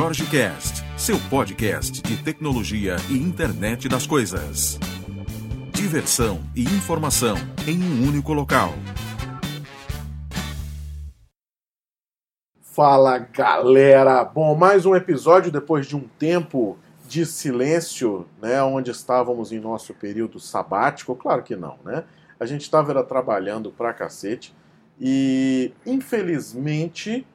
[0.00, 4.78] Jorge Cast, seu podcast de tecnologia e internet das coisas.
[5.74, 7.36] Diversão e informação
[7.68, 8.72] em um único local.
[12.62, 14.24] Fala galera!
[14.24, 19.92] Bom, mais um episódio depois de um tempo de silêncio, né, onde estávamos em nosso
[19.92, 21.14] período sabático.
[21.14, 22.04] Claro que não, né?
[22.40, 24.54] A gente estava trabalhando pra cacete
[24.98, 27.26] e infelizmente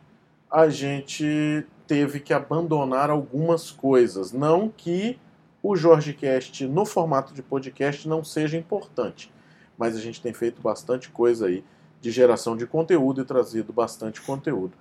[0.49, 4.31] a gente teve que abandonar algumas coisas.
[4.31, 5.20] Não que
[5.62, 9.31] o Jorge Cast no formato de podcast não seja importante,
[9.77, 11.63] mas a gente tem feito bastante coisa aí
[12.02, 14.73] de geração de conteúdo e trazido bastante conteúdo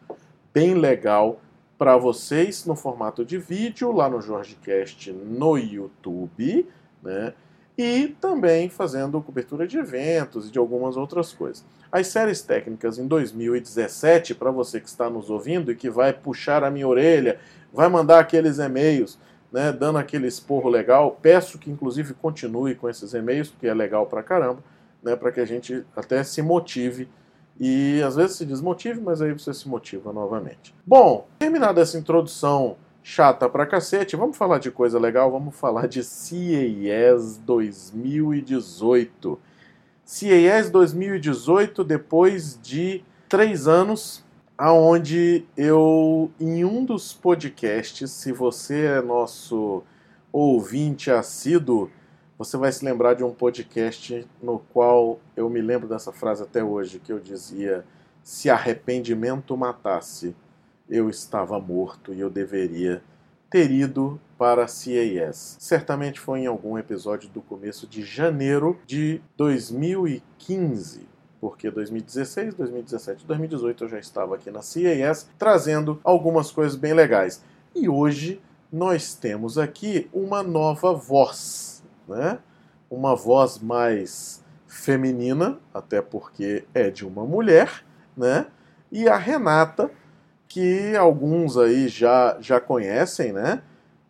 [0.55, 1.41] bem legal
[1.77, 6.69] para vocês no formato de vídeo lá no JorgeCast no YouTube,
[7.03, 7.35] né?
[7.77, 11.65] E também fazendo cobertura de eventos e de algumas outras coisas.
[11.91, 16.63] As séries técnicas em 2017, para você que está nos ouvindo e que vai puxar
[16.63, 17.39] a minha orelha,
[17.73, 19.19] vai mandar aqueles e-mails,
[19.53, 24.07] né, dando aquele esporro legal, peço que inclusive continue com esses e-mails, porque é legal
[24.07, 24.63] pra caramba,
[25.03, 27.09] né, para que a gente até se motive
[27.59, 30.75] e às vezes se desmotive, mas aí você se motiva novamente.
[30.87, 32.77] Bom, terminada essa introdução
[33.07, 39.39] chata pra cacete, vamos falar de coisa legal, vamos falar de CES 2018.
[40.03, 44.25] CES 2018, depois de três anos,
[44.57, 49.83] aonde eu, em um dos podcasts, se você é nosso
[50.33, 51.91] ouvinte assíduo,
[52.39, 56.65] você vai se lembrar de um podcast no qual eu me lembro dessa frase até
[56.65, 57.85] hoje, que eu dizia:
[58.23, 60.35] se arrependimento matasse,
[60.89, 63.03] eu estava morto e eu deveria
[63.51, 65.57] ter ido para a CES.
[65.61, 71.15] Certamente foi em algum episódio do começo de janeiro de 2015
[71.45, 77.45] porque 2016, 2017, 2018 eu já estava aqui na CES trazendo algumas coisas bem legais.
[77.75, 78.41] E hoje
[78.73, 82.39] nós temos aqui uma nova voz, né?
[82.89, 87.85] Uma voz mais feminina, até porque é de uma mulher,
[88.17, 88.47] né?
[88.91, 89.91] E a Renata
[90.55, 93.61] que alguns aí já, já conhecem, né?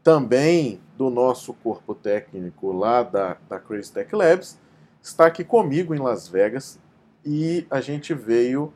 [0.03, 4.59] Também do nosso corpo técnico lá da, da Crazy Tech Labs,
[5.03, 6.78] está aqui comigo em Las Vegas
[7.25, 8.75] e a gente veio,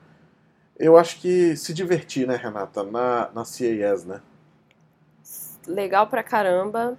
[0.79, 4.23] eu acho que se divertir, né, Renata, na, na CES, né?
[5.67, 6.97] Legal pra caramba.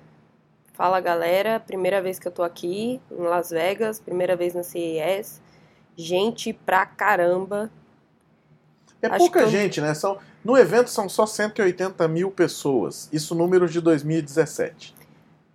[0.74, 5.42] Fala galera, primeira vez que eu tô aqui em Las Vegas, primeira vez na CES.
[5.98, 7.72] Gente pra caramba.
[9.02, 9.94] É Acho pouca eu- gente, né?
[9.94, 13.10] São, no evento são só 180 mil pessoas.
[13.12, 14.96] Isso números de 2017.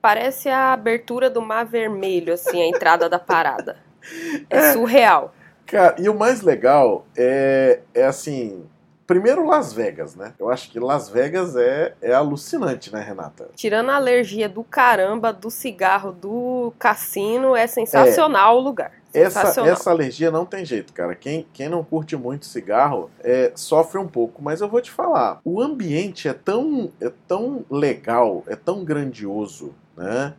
[0.01, 3.77] Parece a abertura do Mar Vermelho, assim, a entrada da parada.
[4.51, 5.35] É surreal.
[5.65, 8.67] Cara, e o mais legal é, é assim.
[9.07, 10.33] Primeiro Las Vegas, né?
[10.39, 13.51] Eu acho que Las Vegas é, é alucinante, né, Renata?
[13.55, 18.93] Tirando a alergia do caramba, do cigarro, do cassino, é sensacional o lugar.
[19.13, 21.15] Essa, essa alergia não tem jeito, cara.
[21.15, 24.43] Quem, quem não curte muito cigarro é, sofre um pouco.
[24.43, 29.73] Mas eu vou te falar, o ambiente é tão, é tão legal, é tão grandioso,
[29.97, 30.35] né?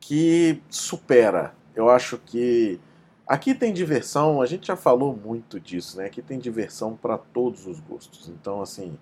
[0.00, 1.52] Que supera.
[1.74, 2.80] Eu acho que
[3.26, 4.40] aqui tem diversão.
[4.40, 6.06] A gente já falou muito disso, né?
[6.06, 8.28] Aqui tem diversão para todos os gostos.
[8.28, 8.96] Então, assim,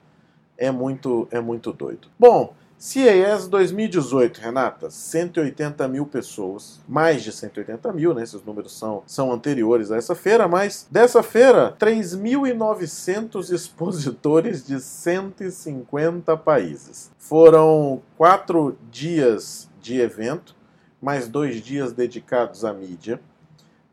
[0.57, 2.09] é muito, é muito doido.
[2.19, 8.23] Bom, CES 2018, Renata, 180 mil pessoas, mais de 180 mil, né?
[8.23, 16.37] Esses números são, são anteriores a essa feira, mas dessa feira, 3.900 expositores de 150
[16.37, 17.11] países.
[17.17, 20.55] Foram quatro dias de evento,
[21.01, 23.21] mais dois dias dedicados à mídia.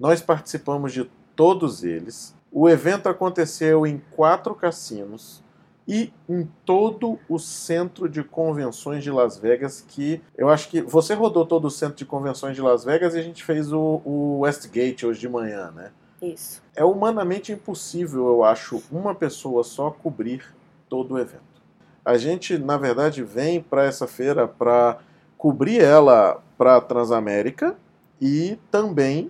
[0.02, 2.36] Nós participamos de todos eles.
[2.52, 5.44] O evento aconteceu em quatro cassinos
[5.88, 11.14] e em todo o centro de convenções de Las Vegas, que eu acho que você
[11.14, 14.40] rodou todo o centro de convenções de Las Vegas e a gente fez o, o
[14.40, 15.92] Westgate hoje de manhã, né?
[16.20, 16.64] Isso.
[16.76, 20.44] É humanamente impossível, eu acho, uma pessoa só cobrir
[20.90, 21.62] todo o evento.
[22.04, 24.98] A gente, na verdade, vem para essa feira para
[25.38, 27.76] cobrir ela para a Transamérica
[28.20, 29.30] e também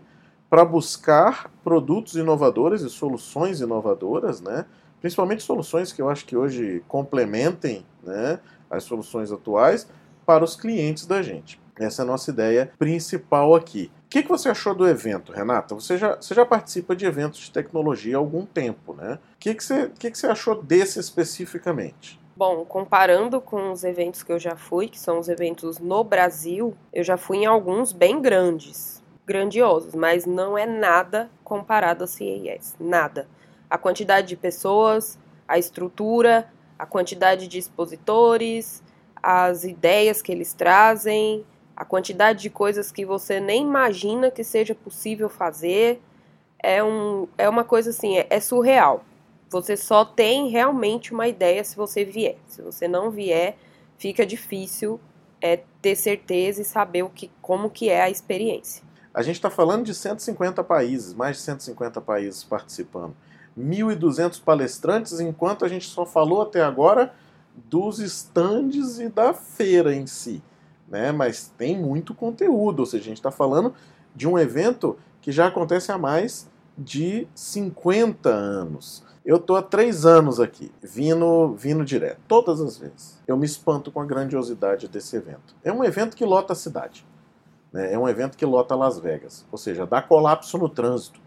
[0.51, 4.65] para buscar produtos inovadores e soluções inovadoras, né?
[4.99, 8.37] principalmente soluções que eu acho que hoje complementem né,
[8.69, 9.87] as soluções atuais
[10.25, 11.57] para os clientes da gente.
[11.79, 13.89] Essa é a nossa ideia principal aqui.
[14.05, 15.73] O que, que você achou do evento, Renata?
[15.73, 19.19] Você já, você já participa de eventos de tecnologia há algum tempo, né?
[19.35, 22.19] O que, que, você, que, que você achou desse especificamente?
[22.35, 26.75] Bom, comparando com os eventos que eu já fui, que são os eventos no Brasil,
[26.91, 29.00] eu já fui em alguns bem grandes,
[29.31, 33.29] grandiosos, mas não é nada comparado ao CES, nada.
[33.69, 35.17] A quantidade de pessoas,
[35.47, 38.83] a estrutura, a quantidade de expositores,
[39.23, 44.75] as ideias que eles trazem, a quantidade de coisas que você nem imagina que seja
[44.75, 46.01] possível fazer.
[46.61, 49.05] É, um, é uma coisa assim, é, é surreal.
[49.49, 52.35] Você só tem realmente uma ideia se você vier.
[52.47, 53.55] Se você não vier,
[53.97, 54.99] fica difícil
[55.39, 58.90] é, ter certeza e saber o que, como que é a experiência.
[59.13, 63.13] A gente está falando de 150 países, mais de 150 países participando.
[63.59, 67.13] 1.200 palestrantes, enquanto a gente só falou até agora
[67.53, 70.41] dos estandes e da feira em si.
[70.87, 71.11] Né?
[71.11, 73.73] Mas tem muito conteúdo, ou seja, a gente está falando
[74.15, 79.03] de um evento que já acontece há mais de 50 anos.
[79.25, 83.21] Eu estou há três anos aqui, vindo, vindo direto, todas as vezes.
[83.27, 85.55] Eu me espanto com a grandiosidade desse evento.
[85.63, 87.05] É um evento que lota a cidade.
[87.71, 87.93] Né?
[87.93, 89.45] É um evento que lota Las Vegas.
[89.51, 91.19] Ou seja, dá colapso no trânsito.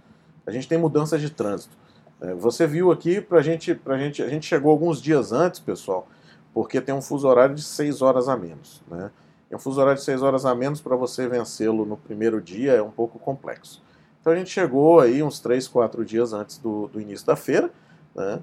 [0.47, 1.77] A gente tem mudanças de trânsito.
[2.21, 6.07] É, você viu aqui, pra gente, pra gente, a gente chegou alguns dias antes, pessoal,
[6.53, 8.83] porque tem um fuso horário de 6 horas a menos.
[8.89, 9.11] Né?
[9.51, 12.73] E um fuso horário de 6 horas a menos para você vencê-lo no primeiro dia
[12.73, 13.83] é um pouco complexo.
[14.21, 17.71] Então a gente chegou aí uns 3, 4 dias antes do, do início da feira,
[18.15, 18.41] né?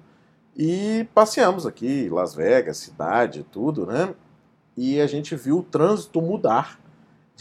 [0.56, 4.13] E passeamos aqui, Las Vegas, cidade, tudo, né?
[4.75, 6.81] E a gente viu o trânsito mudar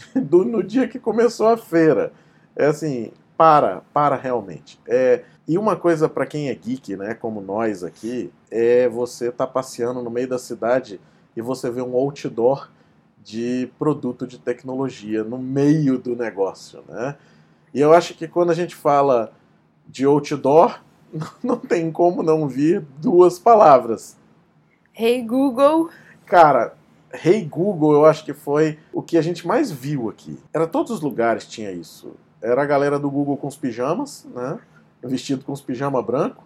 [0.15, 2.11] do, no dia que começou a feira.
[2.55, 4.79] É assim, para, para realmente.
[4.87, 9.47] É, e uma coisa para quem é geek, né, como nós aqui, é você estar
[9.47, 10.99] tá passeando no meio da cidade
[11.35, 12.69] e você vê um outdoor
[13.23, 17.15] de produto de tecnologia no meio do negócio, né?
[17.73, 19.31] E eu acho que quando a gente fala
[19.87, 20.81] de outdoor,
[21.43, 24.17] não tem como não vir duas palavras.
[24.93, 25.89] Hey Google.
[26.25, 26.75] Cara,
[27.13, 30.37] Hey Google eu acho que foi o que a gente mais viu aqui.
[30.53, 32.15] Era todos os lugares tinha isso.
[32.41, 34.59] Era a galera do Google com os pijamas, né?
[35.03, 36.43] Vestido com os pijama branco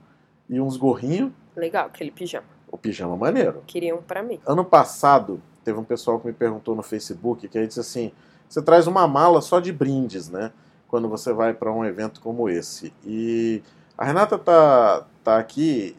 [0.50, 1.32] e uns gorrinhos.
[1.56, 2.48] Legal, aquele pijama.
[2.72, 3.64] O pijama maneiro.
[3.66, 4.40] Queriam para mim.
[4.46, 8.12] Ano passado, teve um pessoal que me perguntou no Facebook que aí disse assim:
[8.48, 10.52] "Você traz uma mala só de brindes, né?
[10.88, 12.94] Quando você vai para um evento como esse".
[13.06, 13.62] E
[13.98, 15.96] a Renata tá, tá aqui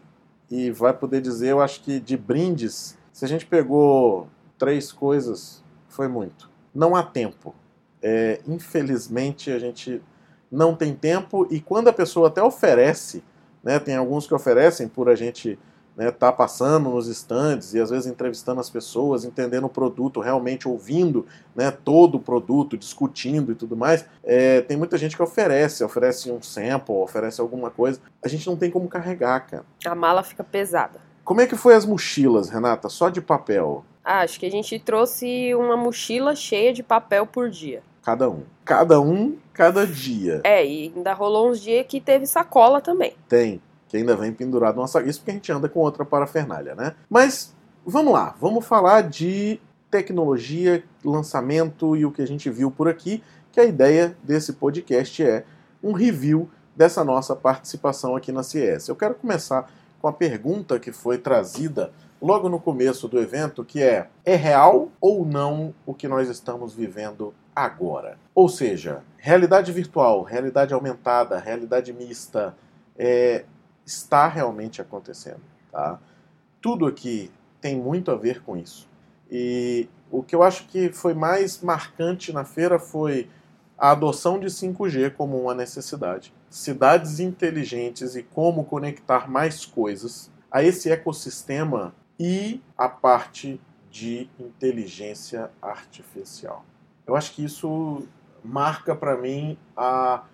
[0.50, 4.28] e vai poder dizer, eu acho que de brindes, se a gente pegou
[4.58, 6.50] três coisas, foi muito.
[6.74, 7.54] Não há tempo.
[8.02, 10.02] É, infelizmente a gente
[10.50, 13.24] não tem tempo e quando a pessoa até oferece,
[13.62, 15.58] né, tem alguns que oferecem por a gente
[15.96, 20.68] né, tá passando nos estandes e às vezes entrevistando as pessoas, entendendo o produto, realmente
[20.68, 24.04] ouvindo né, todo o produto, discutindo e tudo mais.
[24.22, 27.98] É, tem muita gente que oferece, oferece um sample, oferece alguma coisa.
[28.22, 29.64] A gente não tem como carregar, cara.
[29.86, 31.00] A mala fica pesada.
[31.24, 32.88] Como é que foi as mochilas, Renata?
[32.88, 33.84] Só de papel?
[34.08, 37.82] Ah, acho que a gente trouxe uma mochila cheia de papel por dia.
[38.02, 38.44] Cada um.
[38.64, 40.42] Cada um, cada dia.
[40.44, 43.14] É, e ainda rolou uns dias que teve sacola também.
[43.28, 45.10] Tem que ainda vem pendurado sacola.
[45.10, 46.94] Isso porque a gente anda com outra parafernália, né?
[47.08, 47.54] Mas
[47.84, 49.60] vamos lá, vamos falar de
[49.90, 53.22] tecnologia, lançamento e o que a gente viu por aqui,
[53.52, 55.44] que a ideia desse podcast é
[55.82, 58.88] um review dessa nossa participação aqui na CES.
[58.88, 59.70] Eu quero começar
[60.00, 64.90] com a pergunta que foi trazida logo no começo do evento, que é: é real
[65.00, 68.18] ou não o que nós estamos vivendo agora?
[68.34, 72.56] Ou seja, realidade virtual, realidade aumentada, realidade mista,
[72.98, 73.44] é,
[73.84, 75.42] está realmente acontecendo.
[75.70, 75.98] Tá?
[76.60, 78.88] Tudo aqui tem muito a ver com isso.
[79.30, 83.28] E o que eu acho que foi mais marcante na feira foi
[83.78, 86.32] a adoção de 5G como uma necessidade.
[86.48, 95.50] Cidades inteligentes e como conectar mais coisas a esse ecossistema e a parte de inteligência
[95.60, 96.64] artificial.
[97.06, 98.06] Eu acho que isso
[98.44, 100.24] marca para mim a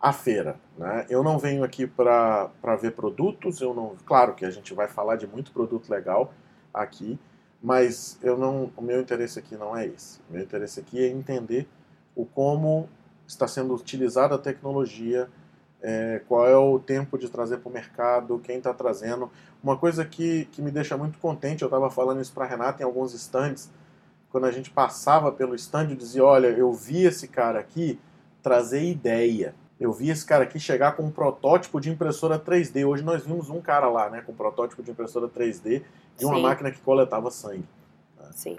[0.00, 0.56] a feira.
[0.78, 1.06] Né?
[1.10, 5.16] Eu não venho aqui para ver produtos, eu não, claro que a gente vai falar
[5.16, 6.32] de muito produto legal
[6.72, 7.18] aqui,
[7.62, 10.18] mas eu não, o meu interesse aqui não é esse.
[10.30, 11.68] O meu interesse aqui é entender
[12.16, 12.88] o como
[13.26, 15.28] está sendo utilizada a tecnologia,
[15.82, 19.30] é, qual é o tempo de trazer para o mercado, quem está trazendo.
[19.62, 22.82] Uma coisa que, que me deixa muito contente, eu estava falando isso para a Renata
[22.82, 23.70] em alguns stands,
[24.30, 27.98] quando a gente passava pelo stand e dizia, olha, eu vi esse cara aqui
[28.42, 29.54] trazer ideia.
[29.78, 32.86] Eu vi esse cara aqui chegar com um protótipo de impressora 3D.
[32.86, 35.82] Hoje nós vimos um cara lá, né, com um protótipo de impressora 3D
[36.20, 36.42] e uma Sim.
[36.42, 37.64] máquina que coletava sangue.
[38.18, 38.28] Né?
[38.32, 38.58] Sim.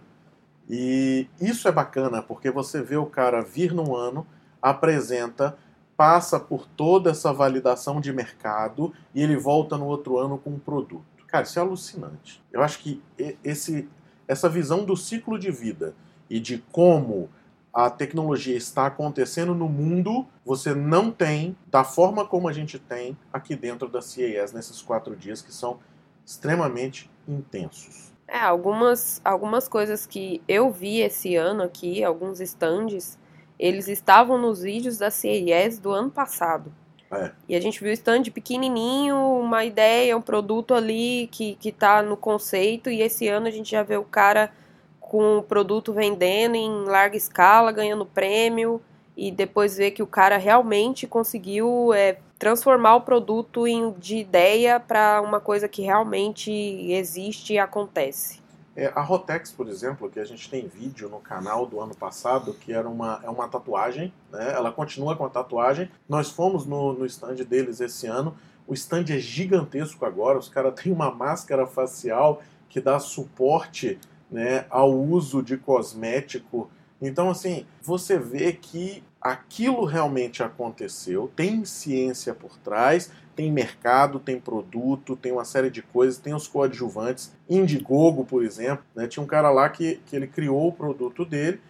[0.69, 4.25] E isso é bacana, porque você vê o cara vir num ano,
[4.61, 5.57] apresenta,
[6.01, 10.57] passa por toda essa validação de mercado e ele volta no outro ano com um
[10.57, 11.05] produto.
[11.27, 12.43] Cara, isso é alucinante.
[12.51, 12.99] Eu acho que
[13.43, 13.87] esse,
[14.27, 15.93] essa visão do ciclo de vida
[16.27, 17.29] e de como
[17.71, 23.15] a tecnologia está acontecendo no mundo, você não tem da forma como a gente tem
[23.31, 25.77] aqui dentro da CES nesses quatro dias que são
[26.25, 28.11] extremamente intensos.
[28.27, 33.19] É, algumas, algumas coisas que eu vi esse ano aqui, alguns stands,
[33.61, 36.73] eles estavam nos vídeos da CES do ano passado.
[37.11, 37.31] É.
[37.47, 42.01] E a gente viu o stand pequenininho, uma ideia, um produto ali que, que tá
[42.01, 44.51] no conceito, e esse ano a gente já vê o cara
[44.99, 48.81] com o produto vendendo em larga escala, ganhando prêmio,
[49.15, 54.79] e depois vê que o cara realmente conseguiu é, transformar o produto em, de ideia
[54.79, 58.40] para uma coisa que realmente existe e acontece.
[58.75, 62.53] É, a Rotex, por exemplo, que a gente tem vídeo no canal do ano passado,
[62.53, 64.53] que era uma, é uma tatuagem, né?
[64.53, 65.91] ela continua com a tatuagem.
[66.07, 68.35] Nós fomos no, no stand deles esse ano.
[68.65, 73.99] O stand é gigantesco agora, os caras têm uma máscara facial que dá suporte
[74.31, 76.71] né, ao uso de cosmético.
[77.01, 84.39] Então, assim, você vê que aquilo realmente aconteceu, tem ciência por trás, tem mercado, tem
[84.39, 87.31] produto, tem uma série de coisas, tem os coadjuvantes.
[87.49, 91.61] Indiegogo, por exemplo, né, tinha um cara lá que, que ele criou o produto dele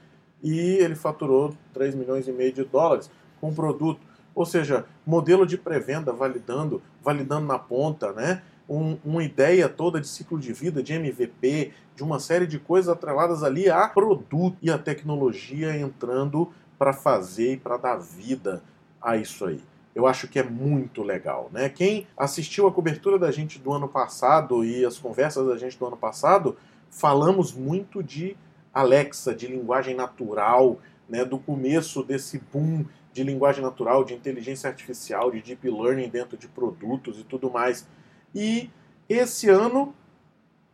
[0.42, 4.00] e ele faturou 3 milhões e meio de dólares com o produto.
[4.34, 8.42] Ou seja, modelo de pré-venda validando, validando na ponta, né?
[8.72, 12.88] um, uma ideia toda de ciclo de vida, de MVP, de uma série de coisas
[12.88, 16.50] atreladas ali a produto e a tecnologia entrando
[16.82, 18.64] para fazer e para dar vida
[19.00, 19.62] a isso aí.
[19.94, 21.70] Eu acho que é muito legal, né?
[21.70, 25.86] Quem assistiu a cobertura da gente do ano passado e as conversas da gente do
[25.86, 26.58] ano passado,
[26.90, 28.36] falamos muito de
[28.74, 31.24] Alexa, de linguagem natural, né?
[31.24, 32.84] Do começo desse boom
[33.14, 37.88] de linguagem natural, de inteligência artificial, de deep learning dentro de produtos e tudo mais.
[38.34, 38.72] E
[39.08, 39.94] esse ano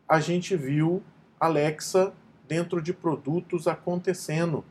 [0.07, 1.03] a gente viu
[1.37, 2.13] Alexa
[2.47, 4.63] dentro de produtos acontecendo.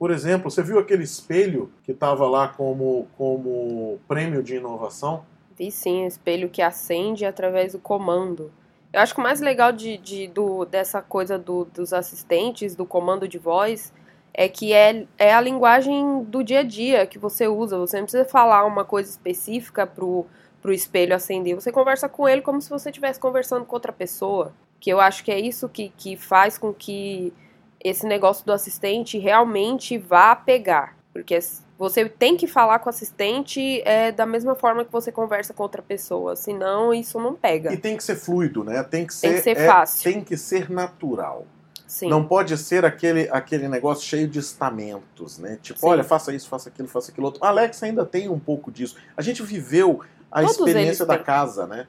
[0.00, 5.26] Por exemplo, você viu aquele espelho que estava lá como, como prêmio de inovação?
[5.54, 8.50] Vi sim, espelho que acende através do comando.
[8.94, 12.86] Eu acho que o mais legal de, de do, dessa coisa do, dos assistentes, do
[12.86, 13.92] comando de voz,
[14.32, 17.76] é que é, é a linguagem do dia a dia que você usa.
[17.76, 20.24] Você não precisa falar uma coisa específica pro
[20.62, 21.54] pro espelho acender.
[21.54, 24.52] Você conversa com ele como se você estivesse conversando com outra pessoa.
[24.78, 27.32] Que eu acho que é isso que, que faz com que
[27.82, 30.96] esse negócio do assistente realmente vá pegar.
[31.12, 31.38] Porque
[31.78, 35.62] você tem que falar com o assistente é, da mesma forma que você conversa com
[35.62, 36.36] outra pessoa.
[36.36, 37.72] Senão isso não pega.
[37.72, 38.82] E tem que ser fluido, né?
[38.82, 40.12] Tem que ser, tem que ser é, fácil.
[40.12, 41.46] Tem que ser natural.
[41.86, 42.08] Sim.
[42.08, 45.58] Não pode ser aquele, aquele negócio cheio de estamentos, né?
[45.60, 45.86] Tipo, Sim.
[45.86, 47.44] olha, faça isso, faça aquilo, faça aquilo outro.
[47.44, 48.96] A Alexa ainda tem um pouco disso.
[49.16, 51.24] A gente viveu a Todos experiência da têm.
[51.24, 51.88] casa, né?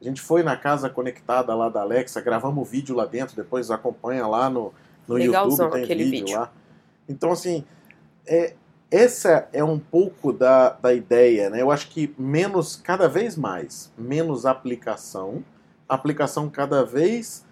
[0.00, 3.70] A gente foi na casa conectada lá da Alexa, gravamos o vídeo lá dentro, depois
[3.70, 4.72] acompanha lá no,
[5.10, 6.38] no Legalzão YouTube, tem aquele vídeo, vídeo.
[6.38, 6.52] lá.
[7.08, 7.64] Então, assim,
[8.26, 8.54] é,
[8.90, 11.60] essa é um pouco da, da ideia, né?
[11.60, 15.44] Eu acho que menos, cada vez mais, menos aplicação,
[15.88, 17.44] aplicação cada vez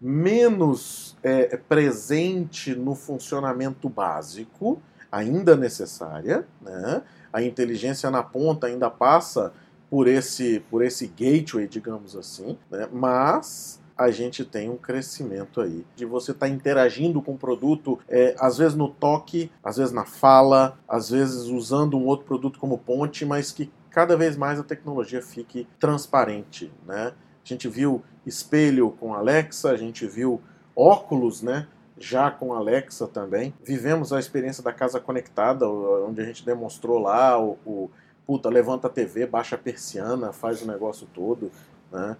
[0.00, 4.80] menos é, presente no funcionamento básico,
[5.10, 7.02] ainda necessária, né?
[7.32, 9.52] A inteligência na ponta ainda passa
[9.90, 12.88] por esse, por esse gateway, digamos assim, né?
[12.92, 18.34] mas a gente tem um crescimento aí de você estar interagindo com o produto, é,
[18.38, 22.78] às vezes no toque, às vezes na fala, às vezes usando um outro produto como
[22.78, 27.12] ponte, mas que cada vez mais a tecnologia fique transparente, né?
[27.44, 30.42] A gente viu espelho com Alexa, a gente viu
[30.74, 31.68] óculos, né?
[31.96, 33.54] Já com Alexa também.
[33.62, 37.90] Vivemos a experiência da casa conectada, onde a gente demonstrou lá o, o
[38.26, 41.52] puta, levanta a TV, baixa a persiana, faz o negócio todo,
[41.92, 42.16] né?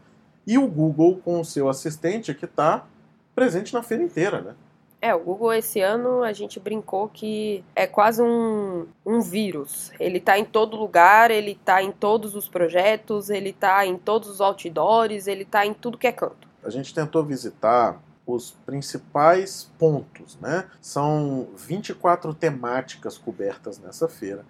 [0.46, 2.86] E o Google com o seu assistente que está
[3.34, 4.54] presente na feira inteira, né?
[5.00, 9.92] É, o Google esse ano a gente brincou que é quase um, um vírus.
[10.00, 14.30] Ele tá em todo lugar, ele tá em todos os projetos, ele tá em todos
[14.30, 16.48] os outdoors, ele tá em tudo que é canto.
[16.62, 20.64] A gente tentou visitar os principais pontos, né?
[20.80, 24.42] São 24 temáticas cobertas nessa feira.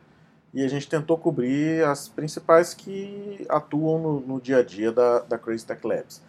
[0.54, 5.18] E a gente tentou cobrir as principais que atuam no, no dia a dia da,
[5.18, 6.22] da Crazy Tech Labs.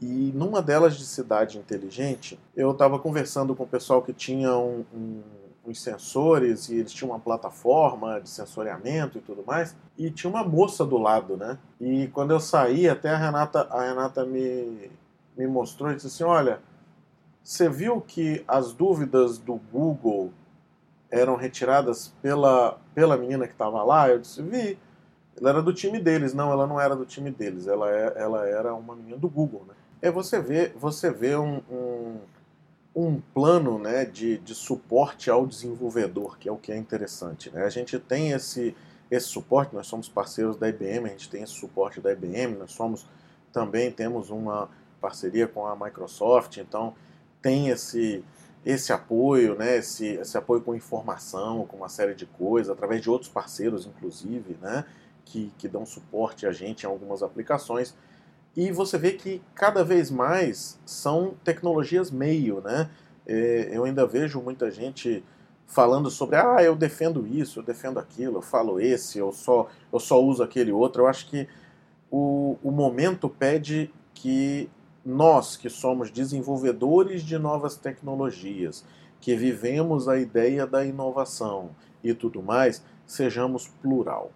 [0.00, 4.84] E numa delas de cidade inteligente, eu estava conversando com o pessoal que tinha um,
[4.92, 5.22] um,
[5.64, 9.76] uns sensores e eles tinham uma plataforma de sensoriamento e tudo mais.
[9.96, 11.56] E tinha uma moça do lado, né?
[11.80, 14.90] E quando eu saí, até a Renata, a Renata me,
[15.38, 16.58] me mostrou e disse assim: Olha,
[17.40, 20.32] você viu que as dúvidas do Google
[21.12, 24.08] eram retiradas pela, pela menina que estava lá?
[24.08, 24.78] Eu disse: Vi.
[25.40, 26.34] Ela era do time deles.
[26.34, 27.66] Não, ela não era do time deles.
[27.66, 29.74] Ela, é, ela era uma menina do Google, né?
[30.02, 32.20] É você vê, você vê um, um,
[32.94, 37.50] um plano né, de, de suporte ao desenvolvedor, que é o que é interessante.
[37.50, 37.64] Né?
[37.64, 38.76] A gente tem esse,
[39.08, 42.72] esse suporte, nós somos parceiros da IBM, a gente tem esse suporte da IBM, nós
[42.72, 43.06] somos
[43.52, 44.68] também temos uma,
[45.02, 46.94] parceria com a Microsoft, então
[47.42, 48.24] tem esse
[48.64, 53.10] esse apoio, né, esse, esse apoio com informação, com uma série de coisas, através de
[53.10, 54.84] outros parceiros, inclusive, né,
[55.24, 57.94] que, que dão suporte a gente em algumas aplicações.
[58.56, 62.90] E você vê que cada vez mais são tecnologias meio, né?
[63.26, 65.24] É, eu ainda vejo muita gente
[65.66, 69.98] falando sobre, ah, eu defendo isso, eu defendo aquilo, eu falo esse, eu só, eu
[69.98, 71.02] só uso aquele outro.
[71.02, 71.48] Eu acho que
[72.10, 74.68] o, o momento pede que
[75.04, 78.84] nós que somos desenvolvedores de novas tecnologias,
[79.20, 81.70] que vivemos a ideia da inovação
[82.02, 84.30] e tudo mais, sejamos plural.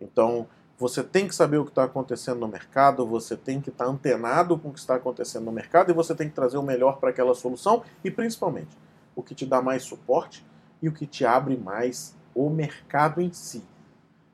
[0.00, 0.46] Então,
[0.78, 3.90] você tem que saber o que está acontecendo no mercado, você tem que estar tá
[3.90, 6.98] antenado com o que está acontecendo no mercado e você tem que trazer o melhor
[6.98, 8.76] para aquela solução e, principalmente,
[9.14, 10.44] o que te dá mais suporte
[10.82, 13.62] e o que te abre mais o mercado em si.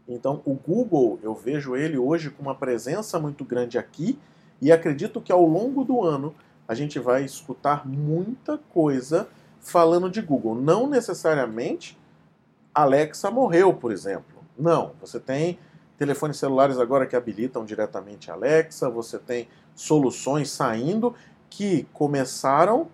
[0.09, 4.19] Então, o Google, eu vejo ele hoje com uma presença muito grande aqui
[4.61, 6.35] e acredito que ao longo do ano
[6.67, 9.29] a gente vai escutar muita coisa
[9.61, 10.55] falando de Google.
[10.55, 11.99] Não necessariamente
[12.75, 14.43] Alexa morreu, por exemplo.
[14.59, 15.59] Não, você tem
[15.99, 21.15] telefones celulares agora que habilitam diretamente Alexa, você tem soluções saindo
[21.49, 22.89] que começaram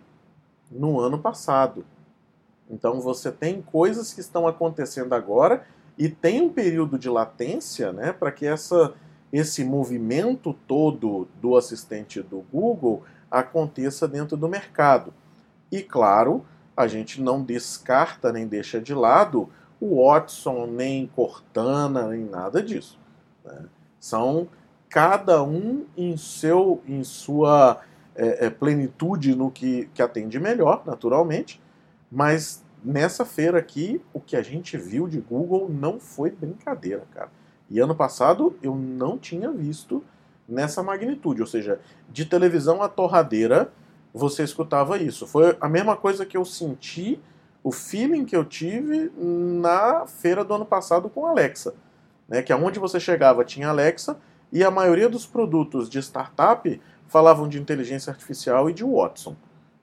[0.70, 1.84] no ano passado.
[2.68, 5.64] Então você tem coisas que estão acontecendo agora
[5.96, 8.94] e tem um período de latência né, para que essa
[9.36, 15.12] esse movimento todo do assistente do Google aconteça dentro do mercado.
[15.70, 16.44] E claro,
[16.76, 22.98] a gente não descarta nem deixa de lado o Watson, nem Cortana, nem nada disso.
[23.44, 23.66] Né?
[24.00, 24.48] São
[24.88, 27.82] cada um em, seu, em sua
[28.14, 31.60] é, é, plenitude no que, que atende melhor, naturalmente,
[32.10, 37.30] mas nessa feira aqui, o que a gente viu de Google não foi brincadeira, cara.
[37.70, 40.02] E ano passado eu não tinha visto
[40.48, 43.72] nessa magnitude, ou seja, de televisão a torradeira,
[44.14, 45.26] você escutava isso.
[45.26, 47.20] Foi a mesma coisa que eu senti,
[47.62, 51.74] o feeling que eu tive na feira do ano passado com Alexa.
[52.28, 54.16] Né, que aonde você chegava tinha Alexa
[54.50, 59.36] e a maioria dos produtos de startup falavam de inteligência artificial e de Watson.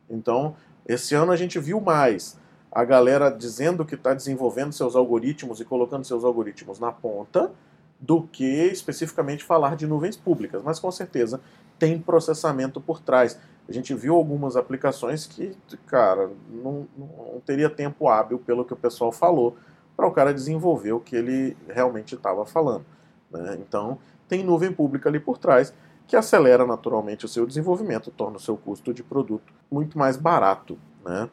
[0.09, 0.55] Então,
[0.85, 2.37] esse ano a gente viu mais
[2.69, 7.51] a galera dizendo que está desenvolvendo seus algoritmos e colocando seus algoritmos na ponta,
[7.99, 11.39] do que especificamente falar de nuvens públicas, mas com certeza
[11.79, 13.39] tem processamento por trás.
[13.67, 15.55] A gente viu algumas aplicações que,
[15.87, 19.55] cara, não, não teria tempo hábil, pelo que o pessoal falou,
[19.95, 22.85] para o cara desenvolver o que ele realmente estava falando.
[23.31, 23.57] Né?
[23.59, 25.73] Então, tem nuvem pública ali por trás
[26.07, 30.77] que acelera naturalmente o seu desenvolvimento, torna o seu custo de produto muito mais barato.
[31.05, 31.29] Né?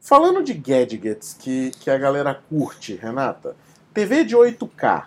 [0.00, 3.54] Falando de gadgets que, que a galera curte, Renata,
[3.92, 5.06] TV de 8K,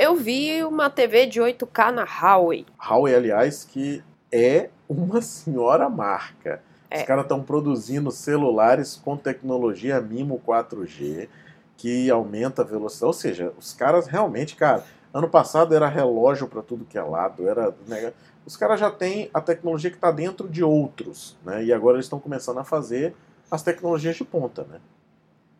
[0.00, 2.64] eu vi uma TV de 8K na Huawei.
[2.82, 6.62] Huawei, aliás, que é uma senhora marca.
[6.90, 7.00] É.
[7.00, 11.28] Os caras estão produzindo celulares com tecnologia MIMO 4G,
[11.76, 13.04] que aumenta a velocidade.
[13.04, 14.82] Ou seja, os caras realmente, cara,
[15.12, 17.74] ano passado era relógio para tudo que é lado, era.
[17.86, 18.14] Né,
[18.46, 21.62] os caras já têm a tecnologia que está dentro de outros, né?
[21.62, 23.14] E agora eles estão começando a fazer
[23.50, 24.80] as tecnologias de ponta, né?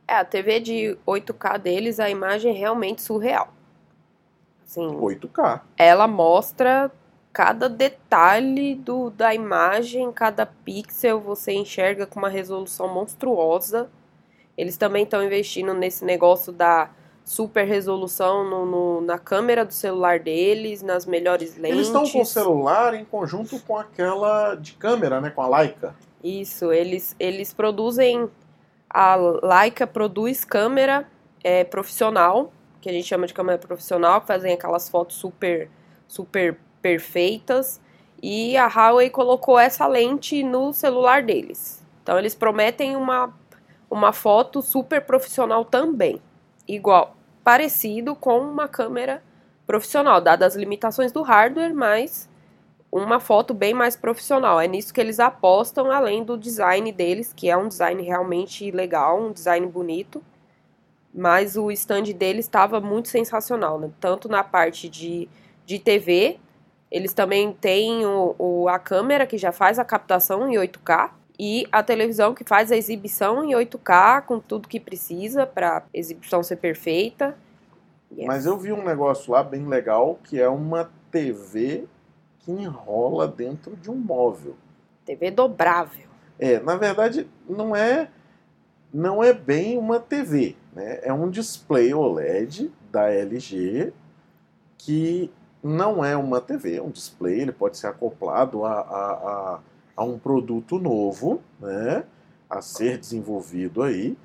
[0.08, 3.52] É, a TV de 8K deles, a imagem é realmente surreal.
[4.70, 4.86] Sim.
[4.86, 5.62] 8K.
[5.76, 6.92] Ela mostra
[7.32, 13.90] cada detalhe do, da imagem, cada pixel você enxerga com uma resolução monstruosa.
[14.56, 16.88] Eles também estão investindo nesse negócio da
[17.24, 21.76] super resolução no, no, na câmera do celular deles, nas melhores lentes.
[21.76, 25.96] Eles estão com o celular em conjunto com aquela de câmera, né, com a Leica.
[26.22, 28.30] Isso, eles, eles produzem.
[28.88, 31.08] A Leica produz câmera
[31.42, 35.70] é, profissional que a gente chama de câmera profissional, que fazem aquelas fotos super,
[36.08, 37.80] super perfeitas.
[38.22, 41.84] E a Huawei colocou essa lente no celular deles.
[42.02, 43.32] Então eles prometem uma,
[43.90, 46.20] uma foto super profissional também.
[46.66, 49.22] Igual, parecido com uma câmera
[49.66, 52.28] profissional, dadas as limitações do hardware, mas
[52.90, 54.60] uma foto bem mais profissional.
[54.60, 59.20] É nisso que eles apostam, além do design deles, que é um design realmente legal,
[59.20, 60.22] um design bonito
[61.12, 63.90] mas o stand dele estava muito sensacional, né?
[64.00, 65.28] tanto na parte de,
[65.66, 66.38] de TV,
[66.90, 71.66] eles também têm o, o, a câmera que já faz a captação em 8K e
[71.70, 76.42] a televisão que faz a exibição em 8K com tudo que precisa para a exibição
[76.42, 77.36] ser perfeita.
[78.12, 78.26] Yes.
[78.26, 81.86] Mas eu vi um negócio lá bem legal que é uma TV
[82.40, 84.56] que enrola dentro de um móvel.
[85.04, 86.08] TV dobrável.
[86.38, 88.08] É, na verdade não é
[88.92, 91.00] não é bem uma TV, né?
[91.02, 93.92] É um display OLED da LG
[94.78, 95.30] que
[95.62, 99.12] não é uma TV, é um display, ele pode ser acoplado a, a,
[99.54, 99.60] a
[100.00, 102.04] a um produto novo, né,
[102.48, 104.16] a ser desenvolvido aí,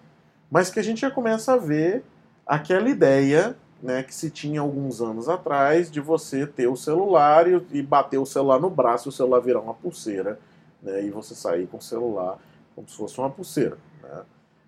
[0.50, 2.02] mas que a gente já começa a ver
[2.48, 7.62] aquela ideia né, que se tinha alguns anos atrás de você ter o celular e,
[7.74, 10.40] e bater o celular no braço e o celular virar uma pulseira
[10.82, 12.40] né, e você sair com o celular
[12.74, 13.78] como se fosse uma pulseira.
[14.02, 14.22] Né.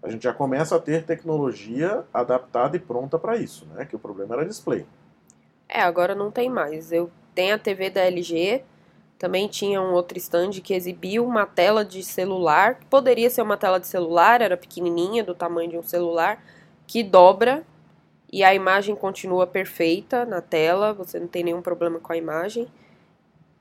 [0.08, 4.00] A gente já começa a ter tecnologia adaptada e pronta para isso, né, que o
[4.00, 4.86] problema era display.
[5.68, 6.94] É, agora não tem mais.
[6.94, 8.64] Eu tenho a TV da LG,
[9.20, 13.58] também tinha um outro stand que exibia uma tela de celular, que poderia ser uma
[13.58, 16.42] tela de celular, era pequenininha, do tamanho de um celular,
[16.86, 17.66] que dobra
[18.32, 22.68] e a imagem continua perfeita na tela, você não tem nenhum problema com a imagem.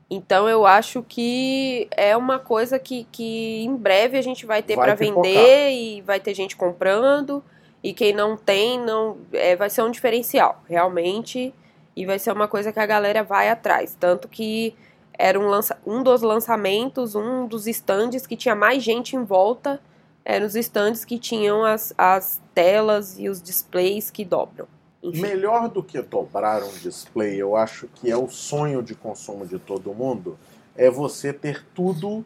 [0.08, 4.76] Então eu acho que é uma coisa que, que em breve a gente vai ter
[4.76, 7.42] para vender e vai ter gente comprando.
[7.82, 11.52] E quem não tem não é, vai ser um diferencial realmente.
[11.96, 13.96] E vai ser uma coisa que a galera vai atrás.
[13.98, 14.74] Tanto que
[15.18, 19.80] era um, lança, um dos lançamentos um dos stands que tinha mais gente em volta
[20.24, 24.66] eram os stands que tinham as, as telas e os displays que dobram.
[25.06, 25.20] Enfim.
[25.20, 29.58] Melhor do que dobrar um display, eu acho que é o sonho de consumo de
[29.58, 30.36] todo mundo,
[30.74, 32.24] é você ter tudo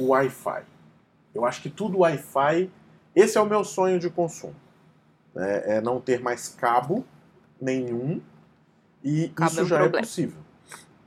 [0.00, 0.62] Wi-Fi.
[1.34, 2.70] Eu acho que tudo Wi-Fi,
[3.14, 4.54] esse é o meu sonho de consumo.
[5.34, 5.76] Né?
[5.76, 7.04] É não ter mais cabo
[7.60, 8.20] nenhum
[9.02, 9.98] e cabo isso é um já é problema.
[9.98, 10.40] é possível.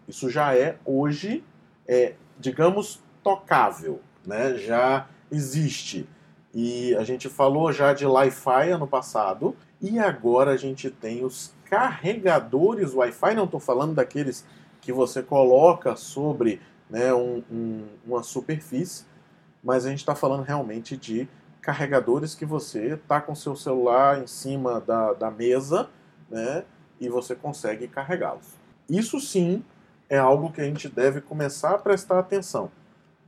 [0.08, 1.44] Isso já é hoje,
[1.88, 4.56] é, digamos, tocável, né?
[4.56, 6.08] já existe.
[6.54, 11.54] E a gente falou já de Wi-Fi ano passado, e agora a gente tem os
[11.66, 13.36] carregadores Wi-Fi.
[13.36, 14.46] Não estou falando daqueles
[14.82, 19.06] que você coloca sobre né, um, um, uma superfície,
[19.64, 21.28] mas a gente está falando realmente de
[21.62, 25.90] carregadores que você está com seu celular em cima da, da mesa
[26.30, 26.64] né,
[27.00, 28.56] e você consegue carregá-los.
[28.90, 29.64] Isso sim
[30.10, 32.72] é algo que a gente deve começar a prestar atenção,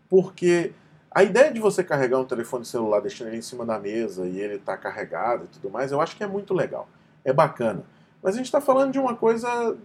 [0.10, 0.72] porque
[1.12, 4.40] a ideia de você carregar um telefone celular, deixando ele em cima da mesa e
[4.40, 6.88] ele está carregado e tudo mais, eu acho que é muito legal.
[7.26, 7.84] É bacana.
[8.22, 9.76] Mas a gente está falando de uma coisa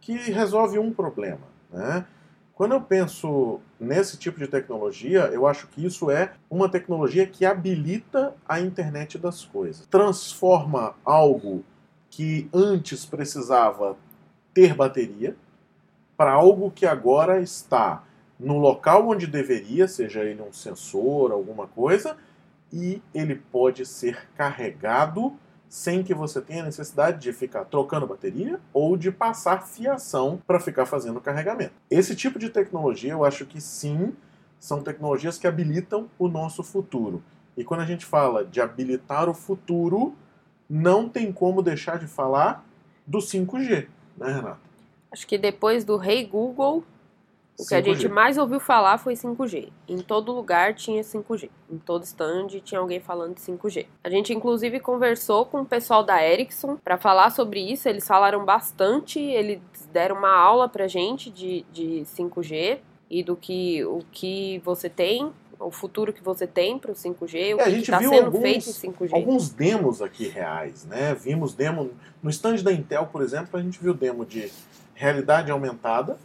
[0.00, 1.46] que resolve um problema.
[1.70, 2.04] Né?
[2.54, 7.44] Quando eu penso nesse tipo de tecnologia, eu acho que isso é uma tecnologia que
[7.44, 9.86] habilita a internet das coisas.
[9.86, 11.64] Transforma algo
[12.08, 13.96] que antes precisava
[14.54, 15.36] ter bateria
[16.16, 18.02] para algo que agora está
[18.38, 22.16] no local onde deveria, seja ele um sensor, alguma coisa,
[22.72, 25.32] e ele pode ser carregado
[25.68, 30.86] sem que você tenha necessidade de ficar trocando bateria ou de passar fiação para ficar
[30.86, 31.72] fazendo carregamento.
[31.90, 34.14] Esse tipo de tecnologia eu acho que sim,
[34.58, 37.22] são tecnologias que habilitam o nosso futuro.
[37.56, 40.14] E quando a gente fala de habilitar o futuro,
[40.68, 42.64] não tem como deixar de falar
[43.06, 44.60] do 5G, né, Renato?
[45.10, 46.84] Acho que depois do Rei hey Google,
[47.58, 47.68] o 5G.
[47.68, 49.70] que a gente mais ouviu falar foi 5G.
[49.88, 51.50] Em todo lugar tinha 5G.
[51.70, 53.86] Em todo stand tinha alguém falando de 5G.
[54.04, 57.88] A gente inclusive conversou com o pessoal da Ericsson para falar sobre isso.
[57.88, 59.60] Eles falaram bastante, eles
[59.92, 65.32] deram uma aula pra gente de, de 5G e do que o que você tem
[65.58, 68.68] o futuro que você tem para o 5G, o é, que está sendo alguns, feito
[68.68, 69.14] em 5G.
[69.14, 71.14] Alguns demos aqui reais, né?
[71.14, 71.90] Vimos demo
[72.22, 74.50] no stand da Intel, por exemplo, a gente viu demo de
[74.94, 76.18] realidade aumentada,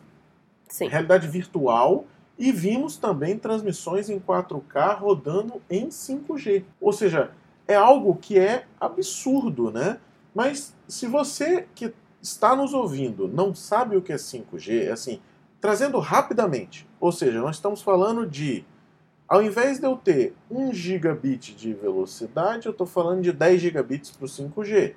[0.71, 0.87] Sim.
[0.87, 2.05] realidade virtual
[2.39, 6.63] e vimos também transmissões em 4K rodando em 5G.
[6.79, 7.31] Ou seja,
[7.67, 9.99] é algo que é absurdo, né?
[10.33, 15.19] Mas se você que está nos ouvindo não sabe o que é 5G, é assim,
[15.59, 18.65] trazendo rapidamente, ou seja, nós estamos falando de
[19.27, 24.11] ao invés de eu ter 1 gigabit de velocidade, eu estou falando de 10 gigabits
[24.11, 24.93] para o 5G.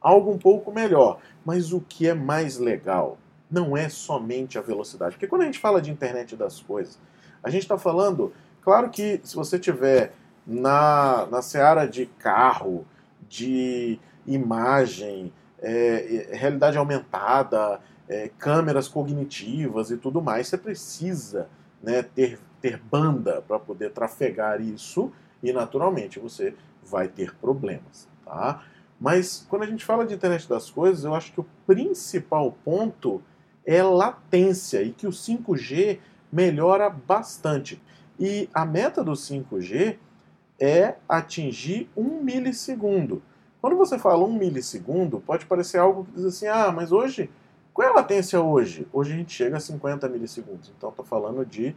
[0.00, 1.18] Algo um pouco melhor.
[1.44, 3.18] Mas o que é mais legal?
[3.50, 5.12] Não é somente a velocidade.
[5.12, 6.98] Porque quando a gente fala de internet das coisas,
[7.42, 10.12] a gente está falando, claro que se você tiver
[10.46, 12.86] na, na seara de carro,
[13.28, 21.48] de imagem, é, é, realidade aumentada, é, câmeras cognitivas e tudo mais, você precisa
[21.82, 28.08] né, ter, ter banda para poder trafegar isso e naturalmente você vai ter problemas.
[28.24, 28.62] Tá?
[29.00, 33.22] Mas quando a gente fala de internet das coisas, eu acho que o principal ponto
[33.66, 35.98] é latência e que o 5G
[36.32, 37.82] melhora bastante.
[38.18, 39.98] E a meta do 5G
[40.58, 43.22] é atingir um milissegundo.
[43.60, 47.28] Quando você fala um milissegundo, pode parecer algo que diz assim: ah, mas hoje,
[47.74, 48.86] qual é a latência hoje?
[48.92, 50.72] Hoje a gente chega a 50 milissegundos.
[50.76, 51.74] Então estou falando de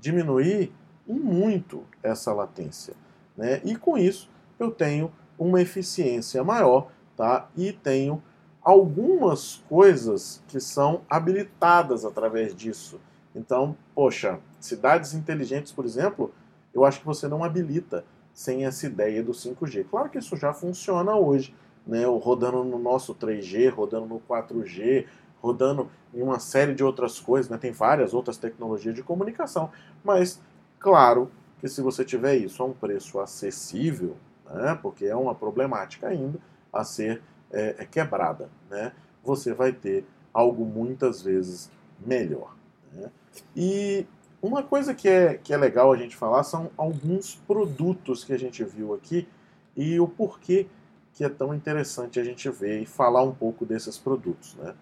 [0.00, 0.72] diminuir
[1.06, 2.94] muito essa latência.
[3.36, 3.60] Né?
[3.64, 7.48] E com isso eu tenho uma eficiência maior tá?
[7.56, 8.22] e tenho
[8.62, 13.00] algumas coisas que são habilitadas através disso.
[13.34, 16.32] Então, poxa, cidades inteligentes, por exemplo,
[16.74, 19.86] eu acho que você não habilita sem essa ideia do 5G.
[19.90, 21.54] Claro que isso já funciona hoje,
[21.86, 22.04] né?
[22.04, 25.06] rodando no nosso 3G, rodando no 4G,
[25.40, 27.58] rodando em uma série de outras coisas, né?
[27.58, 29.70] tem várias outras tecnologias de comunicação,
[30.04, 30.40] mas
[30.78, 34.16] claro que se você tiver isso a um preço acessível,
[34.48, 34.78] né?
[34.80, 36.38] porque é uma problemática ainda
[36.72, 38.92] a ser é, é quebrada, né?
[39.22, 41.70] você vai ter algo muitas vezes
[42.04, 42.54] melhor.
[42.92, 43.10] Né?
[43.56, 44.06] E
[44.40, 48.38] uma coisa que é, que é legal a gente falar são alguns produtos que a
[48.38, 49.28] gente viu aqui
[49.76, 50.66] e o porquê
[51.14, 54.54] que é tão interessante a gente ver e falar um pouco desses produtos.
[54.54, 54.74] Né?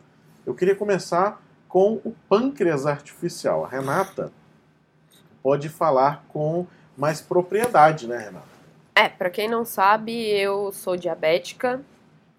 [0.44, 3.64] Eu queria começar com o pâncreas artificial.
[3.64, 4.30] A Renata
[5.42, 8.46] pode falar com mais propriedade, né, Renata?
[8.94, 11.80] É, para quem não sabe, eu sou diabética,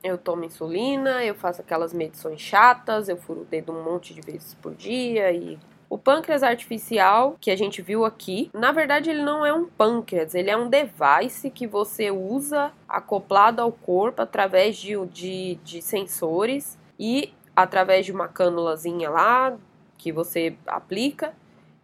[0.04, 4.22] eu tomo insulina, eu faço aquelas medições chatas, eu furo o dedo um monte de
[4.22, 5.58] vezes por dia e
[5.90, 10.36] o pâncreas artificial que a gente viu aqui, na verdade ele não é um pâncreas,
[10.36, 16.78] ele é um device que você usa acoplado ao corpo através de, de, de sensores
[17.00, 19.58] e através de uma cânulazinha lá
[19.98, 21.34] que você aplica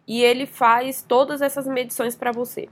[0.06, 2.68] e ele faz todas essas medições para você.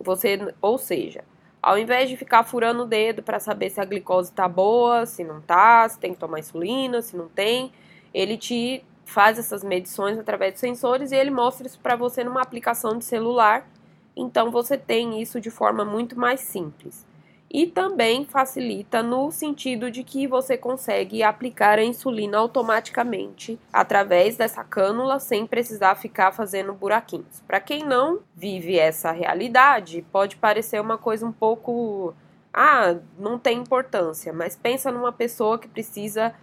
[0.00, 1.24] Você, ou seja,
[1.66, 5.24] ao invés de ficar furando o dedo para saber se a glicose está boa, se
[5.24, 7.72] não tá, se tem que tomar insulina, se não tem,
[8.14, 12.40] ele te faz essas medições através de sensores e ele mostra isso para você numa
[12.40, 13.68] aplicação de celular.
[14.14, 17.04] Então você tem isso de forma muito mais simples.
[17.50, 24.64] E também facilita no sentido de que você consegue aplicar a insulina automaticamente através dessa
[24.64, 27.40] cânula sem precisar ficar fazendo buraquinhos.
[27.46, 32.14] Para quem não vive essa realidade, pode parecer uma coisa um pouco
[32.58, 36.34] ah, não tem importância, mas pensa numa pessoa que precisa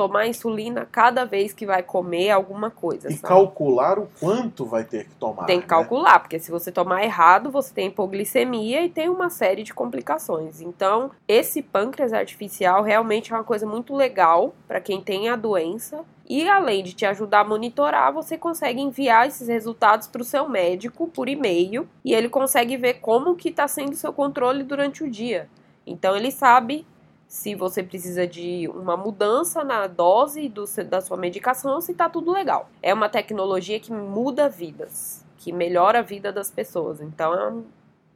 [0.00, 3.08] tomar insulina cada vez que vai comer alguma coisa.
[3.08, 3.28] E sabe?
[3.28, 5.44] calcular o quanto vai ter que tomar.
[5.44, 5.68] Tem que né?
[5.68, 10.62] calcular, porque se você tomar errado, você tem hipoglicemia e tem uma série de complicações.
[10.62, 16.02] Então, esse pâncreas artificial realmente é uma coisa muito legal para quem tem a doença.
[16.26, 20.48] E além de te ajudar a monitorar, você consegue enviar esses resultados para o seu
[20.48, 25.04] médico por e-mail e ele consegue ver como que está sendo o seu controle durante
[25.04, 25.46] o dia.
[25.86, 26.86] Então ele sabe
[27.30, 32.32] se você precisa de uma mudança na dose do, da sua medicação, se está tudo
[32.32, 32.68] legal.
[32.82, 37.00] É uma tecnologia que muda vidas, que melhora a vida das pessoas.
[37.00, 37.52] Então, é,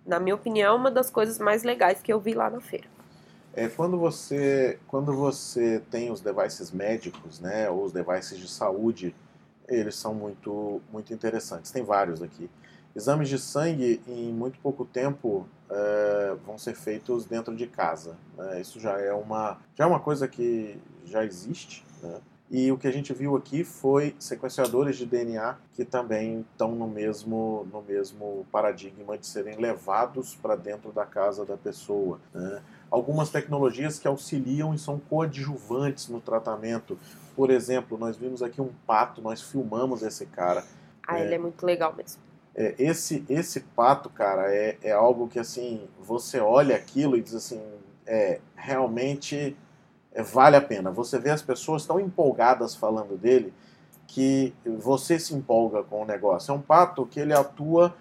[0.05, 2.89] na minha opinião, uma das coisas mais legais que eu vi lá na feira.
[3.55, 9.15] É quando você quando você tem os devices médicos, né, ou os devices de saúde,
[9.69, 11.71] eles são muito muito interessantes.
[11.71, 12.51] Tem vários aqui.
[12.97, 18.17] Exames de sangue em muito pouco tempo é, vão ser feitos dentro de casa.
[18.37, 18.61] Né?
[18.61, 21.85] Isso já é uma já é uma coisa que já existe.
[22.03, 22.21] Né?
[22.51, 26.87] E o que a gente viu aqui foi sequenciadores de DNA que também estão no
[26.87, 32.21] mesmo, no mesmo paradigma de serem levados para dentro da casa da pessoa.
[32.33, 32.63] Né?
[32.91, 36.99] Algumas tecnologias que auxiliam e são coadjuvantes no tratamento.
[37.35, 40.63] Por exemplo, nós vimos aqui um pato, nós filmamos esse cara.
[41.07, 42.23] Ah, é, ele é muito legal mesmo.
[42.55, 47.35] É, esse, esse pato, cara, é, é algo que assim, você olha aquilo e diz
[47.35, 47.61] assim,
[48.07, 49.57] é, realmente
[50.13, 50.91] é, vale a pena.
[50.91, 53.53] Você vê as pessoas tão empolgadas falando dele
[54.07, 56.53] que você se empolga com o negócio.
[56.53, 57.97] É um pato que ele atua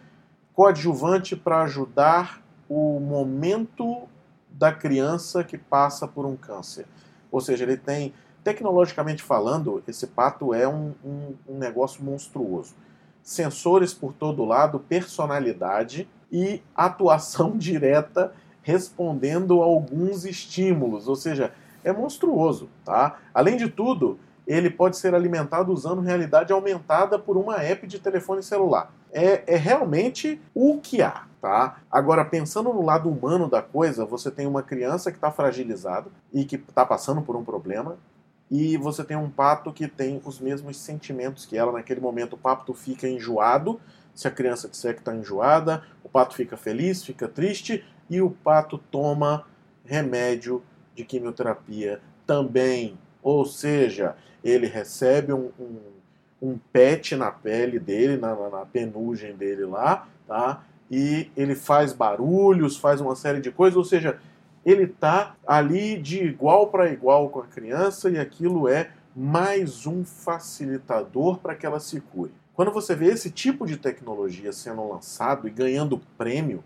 [0.53, 4.07] coadjuvante para ajudar o momento
[4.51, 6.85] da criança que passa por um câncer.
[7.31, 8.13] Ou seja, ele tem,
[8.43, 12.75] tecnologicamente falando, esse pato é um, um, um negócio monstruoso
[13.23, 21.91] sensores por todo lado, personalidade e atuação direta respondendo a alguns estímulos, ou seja, é
[21.91, 23.19] monstruoso, tá?
[23.33, 28.41] Além de tudo, ele pode ser alimentado usando realidade aumentada por uma app de telefone
[28.41, 28.91] celular.
[29.11, 31.77] É, é realmente o que há, tá?
[31.91, 36.45] Agora, pensando no lado humano da coisa, você tem uma criança que está fragilizada e
[36.45, 37.97] que está passando por um problema,
[38.49, 41.71] e você tem um pato que tem os mesmos sentimentos que ela.
[41.71, 43.79] Naquele momento, o pato fica enjoado.
[44.13, 48.29] Se a criança disser que está enjoada, o pato fica feliz, fica triste e o
[48.29, 49.45] pato toma
[49.83, 50.63] remédio
[50.95, 52.97] de quimioterapia também.
[53.21, 55.79] Ou seja, ele recebe um, um,
[56.41, 60.63] um pet na pele dele, na, na penugem dele lá, tá?
[60.91, 64.19] E ele faz barulhos, faz uma série de coisas, ou seja,
[64.65, 70.03] ele está ali de igual para igual com a criança e aquilo é mais um
[70.03, 72.31] facilitador para que ela se cure.
[72.53, 76.63] Quando você vê esse tipo de tecnologia sendo lançado e ganhando prêmio,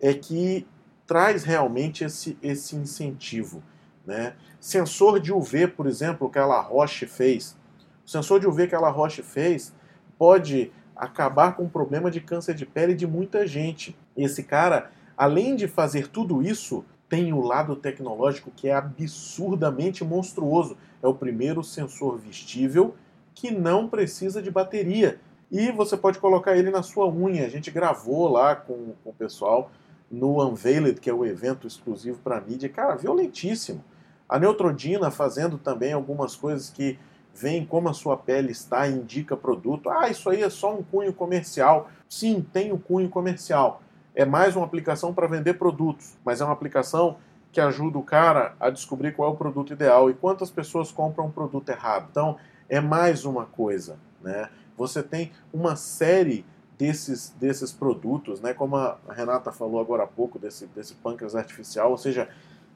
[0.00, 0.66] é que
[1.06, 3.62] traz realmente esse, esse incentivo.
[4.04, 4.34] Né?
[4.60, 7.56] Sensor de UV, por exemplo, que a La Roche fez.
[8.04, 9.74] O sensor de UV que a La Roche fez
[10.18, 13.96] pode acabar com o problema de câncer de pele de muita gente.
[14.16, 20.76] Esse cara, além de fazer tudo isso, tem o lado tecnológico que é absurdamente monstruoso.
[21.02, 22.94] É o primeiro sensor vestível
[23.34, 25.20] que não precisa de bateria.
[25.50, 27.46] E você pode colocar ele na sua unha.
[27.46, 29.70] A gente gravou lá com, com o pessoal
[30.10, 32.68] no Unveiled, que é o evento exclusivo para mídia.
[32.68, 33.84] Cara, violentíssimo.
[34.28, 36.98] A Neutrodina fazendo também algumas coisas que
[37.32, 39.88] veem como a sua pele está e indica produto.
[39.90, 41.88] Ah, isso aí é só um cunho comercial.
[42.08, 43.82] Sim, tem o cunho comercial
[44.16, 47.18] é mais uma aplicação para vender produtos, mas é uma aplicação
[47.52, 51.26] que ajuda o cara a descobrir qual é o produto ideal e quantas pessoas compram
[51.26, 52.08] um produto errado.
[52.10, 54.48] Então, é mais uma coisa, né?
[54.76, 56.44] Você tem uma série
[56.78, 58.54] desses, desses produtos, né?
[58.54, 62.28] Como a Renata falou agora há pouco desse, desse pâncreas artificial, ou seja,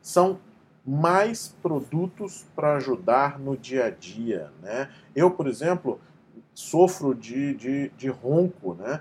[0.02, 0.38] são
[0.86, 4.90] mais produtos para ajudar no dia a dia, né?
[5.16, 6.00] Eu, por exemplo,
[6.54, 9.00] sofro de, de, de ronco, né?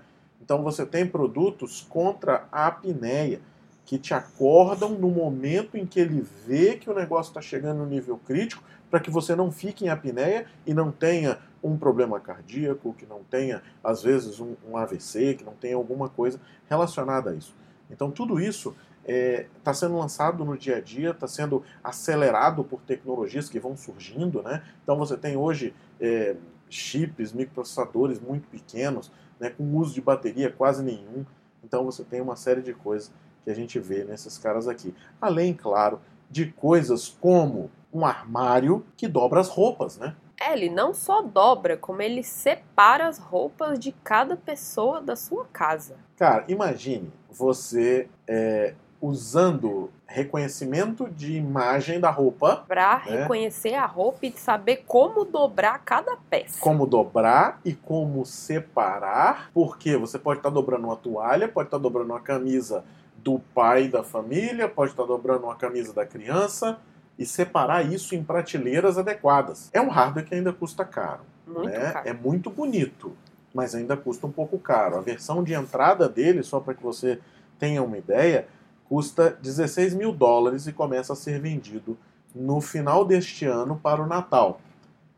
[0.49, 3.39] Então você tem produtos contra a apneia,
[3.85, 7.85] que te acordam no momento em que ele vê que o negócio está chegando no
[7.85, 12.95] nível crítico, para que você não fique em apneia e não tenha um problema cardíaco,
[12.95, 17.35] que não tenha, às vezes, um, um AVC, que não tenha alguma coisa relacionada a
[17.35, 17.55] isso.
[17.91, 22.63] Então tudo isso está é, tá sendo lançado no dia a dia, está sendo acelerado
[22.63, 24.41] por tecnologias que vão surgindo.
[24.41, 24.63] Né?
[24.81, 26.35] Então você tem hoje é,
[26.67, 31.25] chips, microprocessadores muito pequenos, né, com uso de bateria quase nenhum.
[31.63, 33.11] Então você tem uma série de coisas
[33.43, 34.93] que a gente vê nesses caras aqui.
[35.19, 40.15] Além, claro, de coisas como um armário que dobra as roupas, né?
[40.39, 45.45] É, ele não só dobra, como ele separa as roupas de cada pessoa da sua
[45.51, 45.97] casa.
[46.15, 52.63] Cara, imagine você é, usando reconhecimento de imagem da roupa.
[52.67, 53.21] Para né?
[53.21, 56.59] reconhecer a roupa e saber como dobrar cada peça.
[56.59, 61.77] Como dobrar e como separar, porque você pode estar tá dobrando uma toalha, pode estar
[61.77, 62.83] tá dobrando uma camisa
[63.17, 66.79] do pai da família, pode estar tá dobrando uma camisa da criança
[67.17, 69.69] e separar isso em prateleiras adequadas.
[69.73, 71.21] É um hardware que ainda custa caro.
[71.45, 71.91] Muito né?
[71.91, 72.07] caro.
[72.07, 73.15] É muito bonito,
[73.53, 74.97] mas ainda custa um pouco caro.
[74.97, 77.19] A versão de entrada dele, só para que você
[77.59, 78.47] tenha uma ideia,
[78.89, 81.95] custa 16 mil dólares e começa a ser vendido
[82.33, 84.59] no final deste ano para o Natal.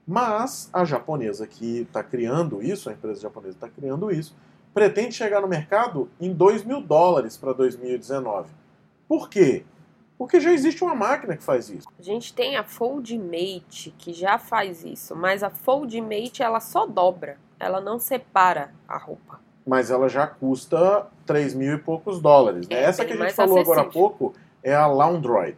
[0.05, 4.35] Mas a japonesa que está criando isso, a empresa japonesa está criando isso,
[4.73, 8.49] pretende chegar no mercado em 2 mil dólares para 2019.
[9.07, 9.63] Por quê?
[10.17, 11.87] Porque já existe uma máquina que faz isso.
[11.97, 17.37] A gente tem a Foldmate que já faz isso, mas a Foldmate ela só dobra,
[17.57, 22.67] ela não separa a roupa mas ela já custa 3 mil e poucos dólares.
[22.67, 22.75] Né?
[22.75, 23.73] É, Essa que a gente falou acessível.
[23.73, 25.57] agora há pouco é a Laundroid,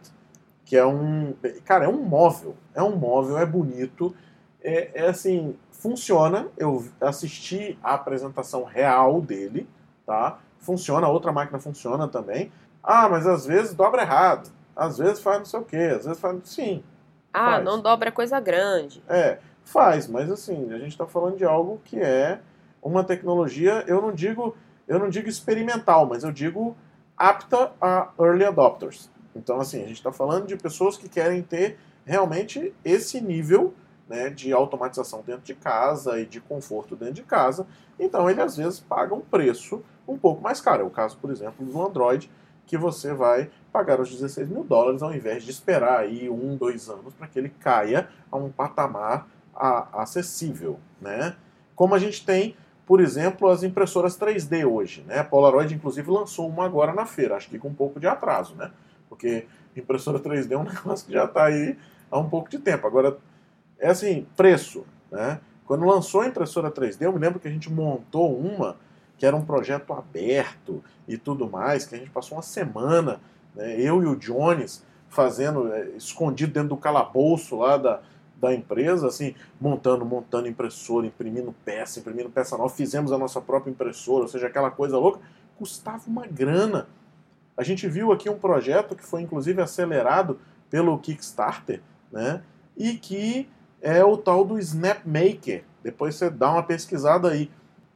[0.64, 1.34] que é um.
[1.64, 2.54] Cara, é um móvel.
[2.74, 4.14] É um móvel, é bonito.
[4.62, 6.48] É, é assim, funciona.
[6.56, 9.68] Eu assisti a apresentação real dele,
[10.06, 10.38] tá?
[10.58, 12.50] Funciona, a outra máquina funciona também.
[12.82, 14.50] Ah, mas às vezes dobra errado.
[14.74, 16.38] Às vezes faz não sei o quê, às vezes faz.
[16.44, 16.82] Sim.
[17.32, 17.64] Ah, faz.
[17.64, 19.02] não dobra coisa grande.
[19.08, 22.40] É, faz, mas assim, a gente está falando de algo que é
[22.84, 24.54] uma tecnologia, eu não digo,
[24.86, 26.76] eu não digo experimental, mas eu digo
[27.16, 29.10] apta a early adopters.
[29.34, 33.74] Então, assim, a gente está falando de pessoas que querem ter realmente esse nível
[34.08, 37.66] né, de automatização dentro de casa e de conforto dentro de casa.
[37.98, 40.82] Então, ele às vezes paga um preço um pouco mais caro.
[40.82, 42.30] É o caso, por exemplo, do Android,
[42.66, 46.88] que você vai pagar os 16 mil dólares ao invés de esperar aí um, dois
[46.88, 51.36] anos para que ele caia a um patamar a, acessível, né?
[51.74, 55.02] Como a gente tem por exemplo, as impressoras 3D hoje.
[55.06, 55.18] Né?
[55.18, 58.54] A Polaroid, inclusive, lançou uma agora na feira, acho que com um pouco de atraso,
[58.54, 58.70] né?
[59.08, 61.76] Porque impressora 3D é um negócio que já está aí
[62.10, 62.86] há um pouco de tempo.
[62.86, 63.16] Agora,
[63.78, 64.84] é assim, preço.
[65.10, 65.40] Né?
[65.66, 68.76] Quando lançou a impressora 3D, eu me lembro que a gente montou uma
[69.16, 73.20] que era um projeto aberto e tudo mais, que a gente passou uma semana,
[73.54, 78.00] né, eu e o Jones, fazendo, é, escondido dentro do calabouço lá da,
[78.44, 83.70] da empresa, assim, montando, montando impressora, imprimindo peça, imprimindo peça nova, fizemos a nossa própria
[83.70, 85.20] impressora, ou seja, aquela coisa louca,
[85.56, 86.86] custava uma grana.
[87.56, 90.38] A gente viu aqui um projeto que foi inclusive acelerado
[90.68, 91.80] pelo Kickstarter,
[92.12, 92.42] né?
[92.76, 93.48] E que
[93.80, 95.64] é o tal do Snapmaker.
[95.82, 97.50] Depois você dá uma pesquisada aí.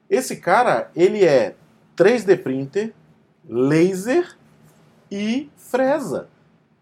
[0.09, 1.57] Esse cara, ele é
[1.97, 2.95] 3D printer,
[3.47, 4.37] laser
[5.11, 6.29] e fresa.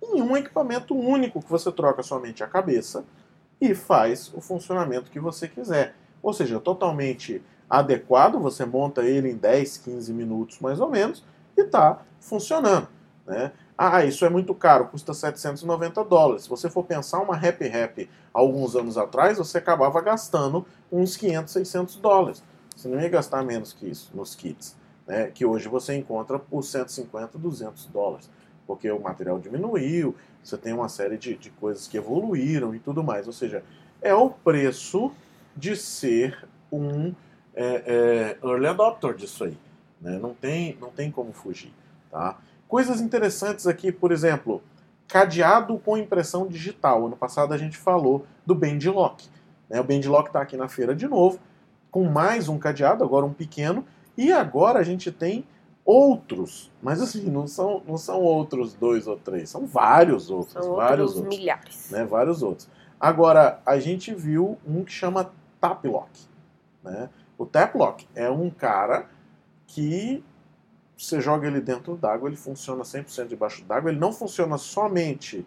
[0.02, 3.04] Em um equipamento único que você troca somente a cabeça
[3.60, 5.94] e faz o funcionamento que você quiser.
[6.22, 11.24] Ou seja, totalmente adequado, você monta ele em 10, 15 minutos mais ou menos
[11.56, 12.88] e está funcionando.
[13.26, 13.52] Né?
[13.76, 16.44] Ah, isso é muito caro, custa 790 dólares.
[16.44, 21.52] Se você for pensar uma Happy Happy alguns anos atrás, você acabava gastando uns 500,
[21.52, 22.42] 600 dólares.
[22.74, 24.76] Você não ia gastar menos que isso nos kits,
[25.06, 25.30] né?
[25.34, 28.30] que hoje você encontra por 150, 200 dólares,
[28.66, 33.02] porque o material diminuiu, você tem uma série de, de coisas que evoluíram e tudo
[33.02, 33.26] mais.
[33.26, 33.62] Ou seja,
[34.02, 35.12] é o preço
[35.56, 37.14] de ser um
[37.54, 39.56] é, é, early adopter disso aí.
[40.00, 40.18] Né?
[40.18, 41.72] Não, tem, não tem como fugir.
[42.10, 42.38] Tá?
[42.68, 44.62] Coisas interessantes aqui, por exemplo,
[45.08, 47.06] cadeado com impressão digital.
[47.06, 49.28] Ano passado a gente falou do Bendlock.
[49.68, 49.80] Né?
[49.80, 51.38] O Bendlock está aqui na feira de novo,
[51.90, 53.84] com mais um cadeado, agora um pequeno,
[54.16, 55.44] e agora a gente tem
[55.86, 60.52] outros, mas assim, não são, não são outros dois ou três, são vários outros.
[60.52, 61.90] São vários outros, outros milhares.
[61.92, 62.68] né, vários outros.
[62.98, 66.10] Agora, a gente viu um que chama Taplock.
[66.82, 67.08] Né?
[67.38, 69.08] O Taplock é um cara
[69.66, 70.24] que
[70.96, 75.46] você joga ele dentro d'água, ele funciona 100% debaixo d'água, ele não funciona somente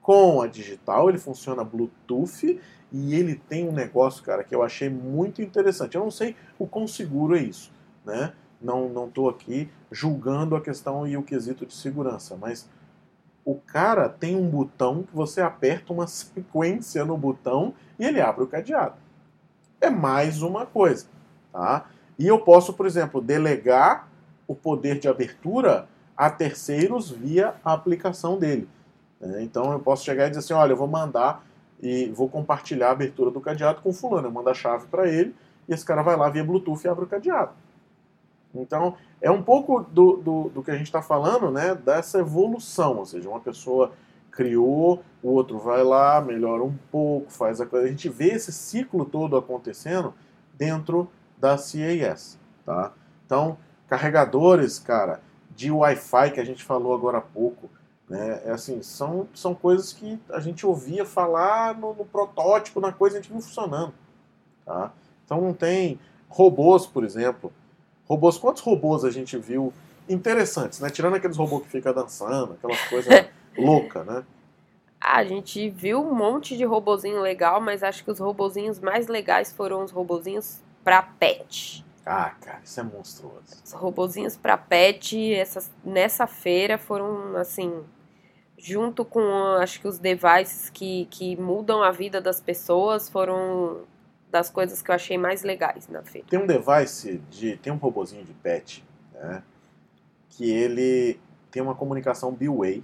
[0.00, 2.60] com a digital, ele funciona Bluetooth
[2.92, 5.96] e ele tem um negócio, cara, que eu achei muito interessante.
[5.96, 7.72] Eu não sei o quão seguro é isso,
[8.04, 8.34] né?
[8.64, 12.68] Não estou aqui julgando a questão e o quesito de segurança, mas
[13.44, 18.42] o cara tem um botão que você aperta uma sequência no botão e ele abre
[18.42, 18.94] o cadeado.
[19.80, 21.06] É mais uma coisa,
[21.52, 21.86] tá?
[22.18, 24.08] E eu posso, por exemplo, delegar
[24.46, 25.86] o poder de abertura
[26.16, 28.68] a terceiros via a aplicação dele.
[29.20, 29.42] né?
[29.42, 31.44] Então eu posso chegar e dizer assim, olha, eu vou mandar
[31.82, 34.28] e vou compartilhar a abertura do cadeado com fulano.
[34.28, 35.34] Eu mando a chave para ele
[35.68, 37.52] e esse cara vai lá via Bluetooth e abre o cadeado.
[38.54, 41.74] Então é um pouco do, do, do que a gente está falando, né?
[41.74, 43.92] Dessa evolução, ou seja, uma pessoa
[44.30, 47.86] criou, o outro vai lá, melhora um pouco, faz a coisa.
[47.86, 50.14] A gente vê esse ciclo todo acontecendo
[50.54, 52.92] dentro da CAS, tá?
[53.26, 55.20] Então carregadores, cara,
[55.54, 57.70] de Wi-Fi que a gente falou agora há pouco.
[58.08, 58.42] Né?
[58.44, 63.18] É assim, são, são coisas que a gente ouvia falar no, no protótipo, na coisa,
[63.18, 63.94] a gente viu funcionando.
[64.64, 64.92] Tá?
[65.24, 65.98] Então não tem
[66.28, 67.52] robôs, por exemplo.
[68.08, 69.72] Robôs, quantos robôs a gente viu
[70.08, 70.90] interessantes, né?
[70.90, 73.26] Tirando aqueles robôs que ficam dançando, aquelas coisas
[73.56, 74.24] loucas, né?
[75.00, 79.06] Ah, a gente viu um monte de robozinho legal, mas acho que os robozinhos mais
[79.06, 81.84] legais foram os robozinhos pra pet.
[82.06, 83.62] Ah, cara, isso é monstruoso.
[83.64, 87.82] Os robozinhos pra pet essas, nessa feira foram, assim,
[88.58, 89.22] junto com,
[89.60, 93.82] acho que os devices que, que mudam a vida das pessoas, foram
[94.34, 96.26] das coisas que eu achei mais legais na feira.
[96.28, 97.56] Tem um device de.
[97.58, 99.44] Tem um robozinho de pet, né?
[100.28, 101.20] Que ele
[101.52, 102.82] tem uma comunicação B-Way.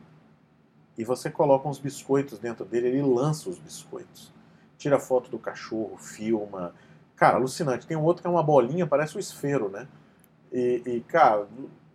[0.96, 4.32] E você coloca uns biscoitos dentro dele, ele lança os biscoitos.
[4.78, 6.72] Tira foto do cachorro, filma.
[7.16, 7.84] Cara, alucinante.
[7.84, 9.88] Tem um outro que é uma bolinha, parece um esfero, né?
[10.53, 11.48] E, e, cara,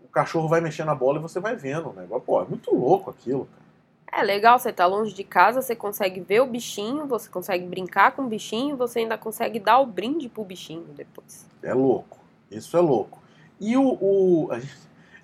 [0.04, 2.26] o cachorro vai mexer na bola e você vai vendo o negócio.
[2.26, 3.65] Pô, é muito louco aquilo, cara.
[4.18, 8.16] É legal, você tá longe de casa, você consegue ver o bichinho, você consegue brincar
[8.16, 11.46] com o bichinho, você ainda consegue dar o brinde pro bichinho depois.
[11.62, 12.18] É louco.
[12.50, 13.22] Isso é louco.
[13.60, 13.98] E o.
[14.00, 14.78] o a, gente,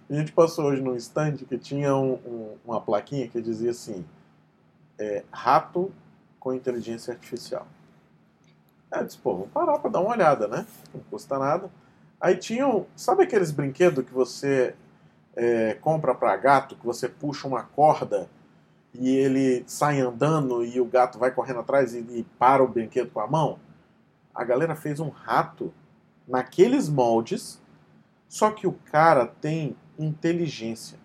[0.10, 4.06] a gente passou hoje num stand que tinha um, um, uma plaquinha que dizia assim:
[5.00, 5.90] é, rato
[6.38, 7.66] com inteligência artificial.
[8.92, 10.66] Eu disse, pô, vamos parar pra dar uma olhada, né?
[10.94, 11.72] Não custa nada.
[12.20, 12.86] Aí tinham.
[12.98, 14.76] Sabe aqueles brinquedos que você
[15.34, 18.28] é, compra pra gato, que você puxa uma corda
[18.94, 23.12] e ele sai andando e o gato vai correndo atrás e, e para o brinquedo
[23.12, 23.60] com a mão?
[24.34, 25.74] A galera fez um rato
[26.28, 27.62] naqueles moldes,
[28.28, 30.98] só que o cara tem inteligência.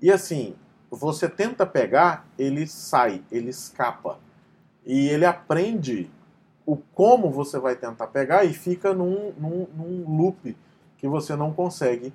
[0.00, 0.54] E assim,
[0.90, 4.18] você tenta pegar, ele sai, ele escapa.
[4.84, 6.10] E ele aprende
[6.64, 10.56] o como você vai tentar pegar e fica num, num, num loop
[10.98, 12.12] que você não consegue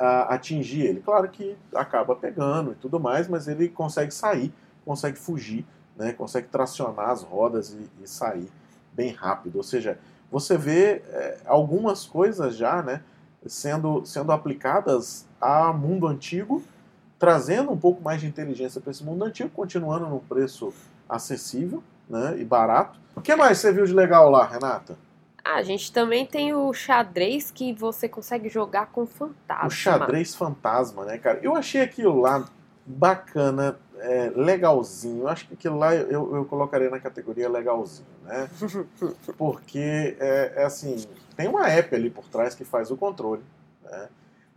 [0.00, 1.00] uh, atingir ele.
[1.00, 4.52] Claro que acaba pegando e tudo mais, mas ele consegue sair,
[4.84, 5.64] consegue fugir,
[5.96, 8.50] né, consegue tracionar as rodas e, e sair
[8.92, 9.56] bem rápido.
[9.56, 9.98] Ou seja,
[10.30, 13.02] você vê é, algumas coisas já né,
[13.46, 16.62] sendo, sendo aplicadas a mundo antigo,
[17.18, 20.72] trazendo um pouco mais de inteligência para esse mundo antigo, continuando num preço
[21.08, 22.98] acessível né, e barato.
[23.14, 24.96] O que mais você viu de legal lá, Renata?
[25.44, 29.66] Ah, a gente também tem o xadrez que você consegue jogar com fantasma.
[29.66, 31.38] O xadrez fantasma, né, cara?
[31.42, 32.48] Eu achei aquilo lá
[32.86, 35.24] bacana, é, legalzinho.
[35.24, 38.48] Eu acho que aquilo lá eu, eu colocaria na categoria legalzinho, né?
[39.36, 43.42] Porque é, é, assim, tem uma app ali por trás que faz o controle.
[43.82, 44.08] Né?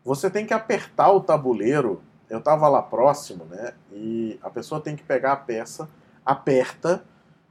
[0.06, 2.02] Você tem que apertar o tabuleiro.
[2.30, 3.74] Eu tava lá próximo, né?
[3.92, 5.90] E a pessoa tem que pegar a peça,
[6.26, 7.04] aperta,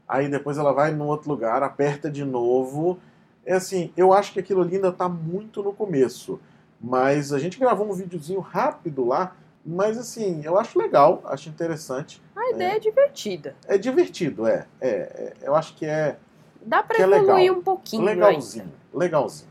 [0.07, 2.99] aí depois ela vai num outro lugar, aperta de novo.
[3.47, 6.41] É assim, eu acho que aquilo ali ainda está muito no começo.
[6.81, 9.35] Mas a gente gravou um videozinho rápido lá,
[9.65, 12.21] mas assim, eu acho legal, acho interessante.
[12.35, 13.57] A ideia é, é divertida.
[13.67, 16.17] É divertido, é, é, é, Eu acho que é.
[16.61, 17.57] Dá pra que é evoluir legal.
[17.57, 18.05] um pouquinho.
[18.05, 18.77] Legalzinho, ainda.
[18.93, 19.51] legalzinho.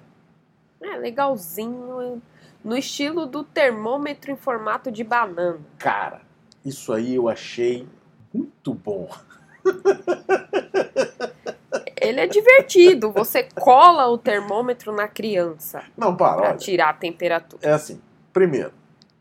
[0.82, 2.22] É legalzinho,
[2.64, 5.60] no estilo do termômetro em formato de banana.
[5.80, 6.22] Cara,
[6.64, 7.88] isso aí eu achei
[8.34, 9.10] muito bom.
[12.08, 13.12] Ele é divertido.
[13.12, 16.58] Você cola o termômetro na criança Não, para, para olha.
[16.58, 17.62] tirar a temperatura.
[17.68, 18.02] É assim,
[18.34, 18.72] primeiro,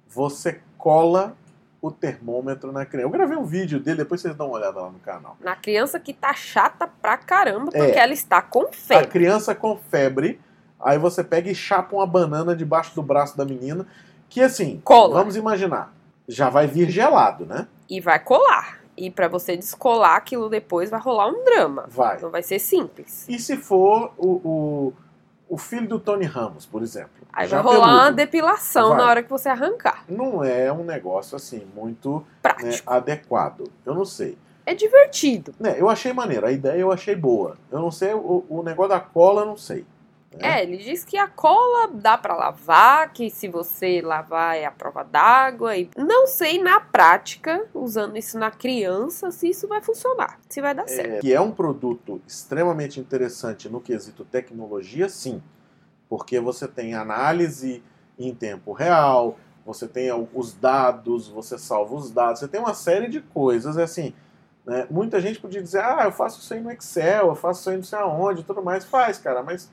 [0.08, 1.36] você cola
[1.80, 3.06] o termômetro na criança.
[3.06, 5.36] Eu gravei um vídeo dele, depois vocês dão uma olhada lá no canal.
[5.40, 7.98] Na criança que tá chata pra caramba porque É.
[7.98, 9.06] ela está com A febre.
[9.08, 10.40] criança com febre,
[10.80, 13.86] aí você pega e chapa uma banana debaixo do braço da menina,
[14.30, 15.14] que assim, Cola.
[15.18, 15.92] vamos imaginar,
[16.26, 17.68] já vai vir gelado, né?
[17.88, 18.80] E vai colar.
[18.96, 21.86] E pra você descolar aquilo depois vai rolar um drama.
[21.88, 22.20] Vai.
[22.20, 23.28] Não vai ser simples.
[23.28, 24.92] E se for o, o,
[25.48, 27.24] o filho do Tony Ramos, por exemplo?
[27.32, 28.98] Aí já vai rolar uma peludo, depilação Vai.
[28.98, 30.04] na hora que você arrancar.
[30.08, 32.92] Não é um negócio assim muito né, Prático.
[32.92, 33.64] adequado.
[33.84, 34.38] Eu não sei.
[34.66, 35.52] É divertido.
[35.58, 37.56] Né, eu achei maneiro, a ideia eu achei boa.
[37.70, 39.84] Eu não sei, o, o negócio da cola eu não sei.
[40.38, 44.70] É, ele diz que a cola dá pra lavar, que se você lavar é a
[44.70, 45.76] prova d'água.
[45.76, 50.74] E não sei na prática, usando isso na criança, se isso vai funcionar, se vai
[50.74, 51.14] dar certo.
[51.14, 55.42] É, que é um produto extremamente interessante no quesito tecnologia, sim.
[56.08, 57.82] Porque você tem análise
[58.18, 63.08] em tempo real, você tem os dados, você salva os dados, você tem uma série
[63.08, 64.12] de coisas, assim.
[64.64, 64.86] né?
[64.90, 67.76] Muita gente podia dizer, ah, eu faço isso aí no Excel, eu faço isso aí
[67.76, 68.84] não sei aonde, tudo mais.
[68.84, 69.70] Faz, cara, mas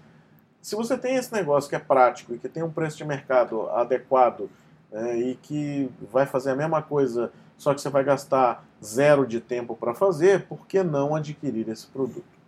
[0.62, 3.70] se você tem esse negócio que é prático e que tem um preço de mercado
[3.70, 4.50] adequado
[4.92, 9.40] né, e que vai fazer a mesma coisa, só que você vai gastar zero de
[9.40, 12.42] tempo para fazer, por que não adquirir esse produto?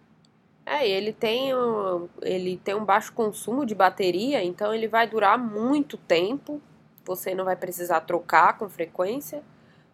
[0.66, 5.38] É, ele tem, um, ele tem um baixo consumo de bateria, então ele vai durar
[5.38, 6.62] muito tempo.
[7.06, 9.44] Você não vai precisar trocar com frequência.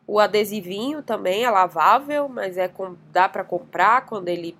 [0.05, 4.55] O adesivinho também é lavável, mas é com, dá para comprar quando ele,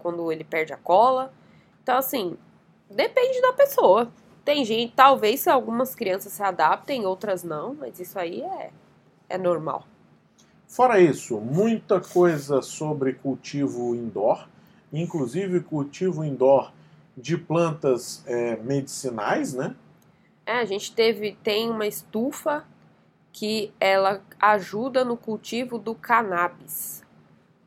[0.00, 1.32] quando ele perde a cola.
[1.82, 2.36] Então, assim,
[2.90, 4.10] depende da pessoa.
[4.44, 8.70] Tem gente, talvez algumas crianças se adaptem, outras não, mas isso aí é,
[9.28, 9.86] é normal.
[10.66, 14.48] Fora isso, muita coisa sobre cultivo indoor,
[14.92, 16.72] inclusive cultivo indoor
[17.16, 19.74] de plantas é, medicinais, né?
[20.46, 22.64] É, a gente teve, tem uma estufa
[23.32, 27.02] que ela ajuda no cultivo do cannabis.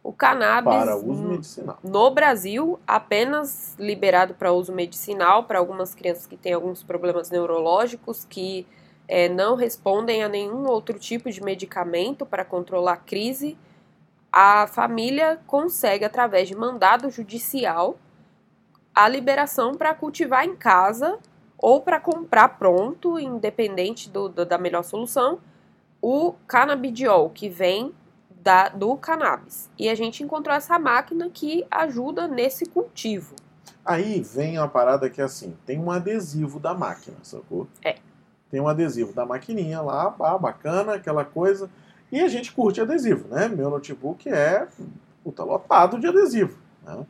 [0.03, 1.77] O cannabis Para uso no- medicinal.
[1.83, 8.25] no Brasil apenas liberado para uso medicinal para algumas crianças que têm alguns problemas neurológicos
[8.25, 8.65] que
[9.07, 13.57] eh, não respondem a nenhum outro tipo de medicamento para controlar a crise.
[14.31, 17.97] A família consegue através de mandado judicial
[18.95, 21.19] a liberação para cultivar em casa
[21.57, 25.39] ou para comprar pronto, independente do- do- da melhor solução,
[26.01, 27.93] o canabidiol, que vem
[28.41, 29.69] da- do cannabis.
[29.77, 33.35] E a gente encontrou essa máquina que ajuda nesse cultivo.
[33.85, 37.67] Aí vem uma parada que é assim, tem um adesivo da máquina, sacou?
[37.83, 37.97] É.
[38.49, 41.69] Tem um adesivo da maquininha lá, ah, bacana, aquela coisa.
[42.11, 43.47] E a gente curte adesivo, né?
[43.47, 44.67] Meu notebook é
[45.23, 46.57] puta, lotado de adesivo.
[46.83, 47.05] Né?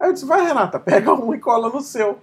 [0.00, 2.18] Aí eu disse, vai Renata, pega um e cola no seu.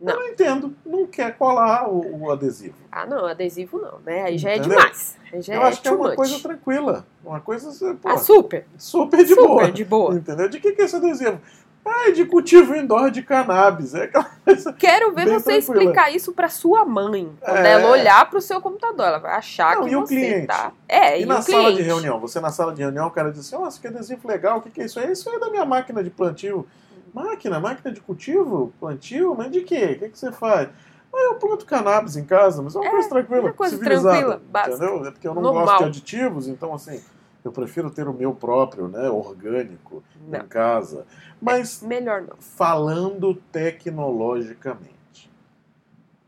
[0.00, 0.14] Não.
[0.14, 2.74] Eu não entendo, não quer colar o, o adesivo.
[2.90, 4.22] Ah, não, adesivo não, né?
[4.22, 4.78] Aí já é Entendeu?
[4.78, 5.16] demais.
[5.32, 6.16] Aí já eu é acho que é uma much.
[6.16, 7.06] coisa tranquila.
[7.24, 9.70] Uma coisa pô, Ah, super, super de super boa.
[9.70, 10.14] de boa.
[10.14, 10.48] Entendeu?
[10.48, 11.38] De que, que é esse adesivo?
[11.84, 13.94] Ah, é de cultivo indoor de cannabis.
[13.94, 14.72] É aquela coisa.
[14.74, 15.58] Quero ver você tranquila.
[15.82, 17.30] explicar isso pra sua mãe.
[17.40, 17.70] Quando É.
[17.72, 20.46] ela olhar pro seu computador, ela vai achar Não, que e o você cliente?
[20.46, 20.72] tá.
[20.88, 21.76] É, E, e, na o sala cliente.
[21.76, 22.20] de reunião?
[22.20, 24.70] Você na sala de reunião, o cara diz assim: Nossa, que adesivo legal, o que,
[24.70, 25.10] que é isso aí?
[25.10, 26.66] Isso aí é da minha máquina de plantio.
[27.12, 27.58] Máquina?
[27.60, 28.72] Máquina de cultivo?
[28.80, 29.34] Plantio?
[29.36, 29.94] Mas de quê?
[29.96, 30.68] O que, que você faz?
[31.12, 34.08] Ah, eu planto cannabis em casa, mas é uma É, coisa tranquila, uma coisa civilizada.
[34.16, 34.84] tranquila, básica.
[34.84, 35.06] entendeu?
[35.06, 35.64] É porque eu não Normal.
[35.66, 37.00] gosto de aditivos, então assim,
[37.44, 40.38] eu prefiro ter o meu próprio, né, orgânico, Não.
[40.38, 41.04] em casa.
[41.42, 42.36] Mas Melhor não.
[42.38, 45.28] falando tecnologicamente,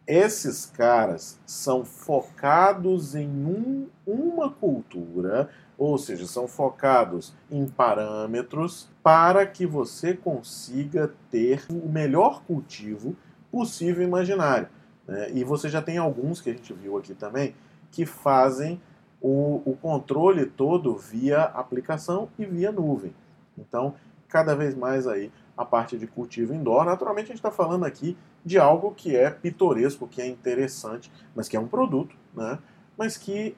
[0.07, 5.49] esses caras são focados em um- uma cultura,
[5.83, 13.17] ou seja, são focados em parâmetros para que você consiga ter o melhor cultivo
[13.51, 14.69] possível imaginário.
[15.09, 15.33] né?
[15.33, 17.57] E você já tem alguns que a gente viu aqui também
[17.91, 18.81] que fazem
[19.21, 23.13] o, o controle todo via aplicação e via nuvem.
[23.59, 23.97] Então,
[24.29, 26.85] cada vez mais aí a parte de cultivo indoor.
[26.85, 31.49] Naturalmente, a gente está falando aqui de algo que é pitoresco, que é interessante, mas
[31.49, 32.61] que é um produto, né?
[32.97, 33.57] mas que,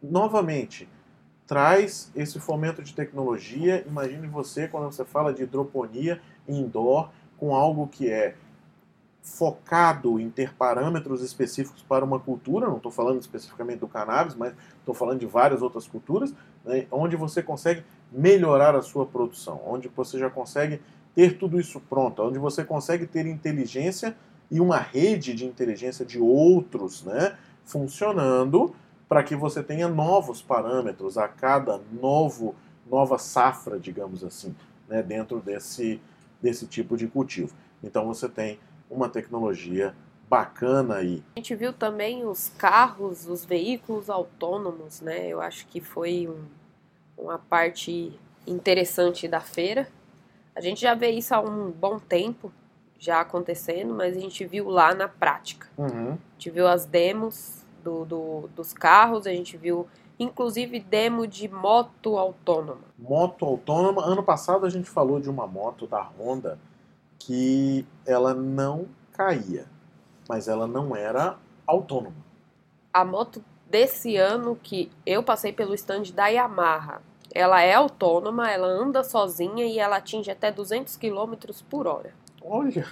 [0.00, 0.88] novamente,
[1.46, 3.84] traz esse fomento de tecnologia.
[3.86, 8.34] Imagine você, quando você fala de hidroponia indoor, com algo que é
[9.22, 14.54] focado em ter parâmetros específicos para uma cultura, não estou falando especificamente do cannabis, mas
[14.78, 17.82] estou falando de várias outras culturas, né, onde você consegue
[18.12, 20.80] melhorar a sua produção, onde você já consegue
[21.14, 24.14] ter tudo isso pronto, onde você consegue ter inteligência
[24.50, 28.74] e uma rede de inteligência de outros né, funcionando
[29.08, 32.54] para que você tenha novos parâmetros a cada novo,
[32.90, 34.54] nova safra, digamos assim,
[34.88, 36.00] né, dentro desse,
[36.40, 37.54] desse tipo de cultivo.
[37.82, 38.58] Então você tem
[38.90, 39.94] uma tecnologia
[40.28, 41.22] bacana aí.
[41.36, 45.28] A gente viu também os carros, os veículos autônomos, né?
[45.28, 46.44] Eu acho que foi um,
[47.16, 49.88] uma parte interessante da feira.
[50.54, 52.52] A gente já vê isso há um bom tempo
[52.98, 55.68] já acontecendo, mas a gente viu lá na prática.
[55.76, 56.12] Uhum.
[56.12, 59.86] A gente viu as demos do, do, dos carros, a gente viu
[60.18, 62.82] inclusive demo de moto autônoma.
[62.98, 64.04] Moto autônoma.
[64.04, 66.58] Ano passado a gente falou de uma moto da Honda
[67.18, 69.66] que ela não caía,
[70.28, 72.16] mas ela não era autônoma.
[72.92, 77.02] A moto desse ano que eu passei pelo stand da Yamaha,
[77.34, 81.34] ela é autônoma, ela anda sozinha e ela atinge até 200 km
[81.68, 82.12] por hora.
[82.40, 82.86] Olha,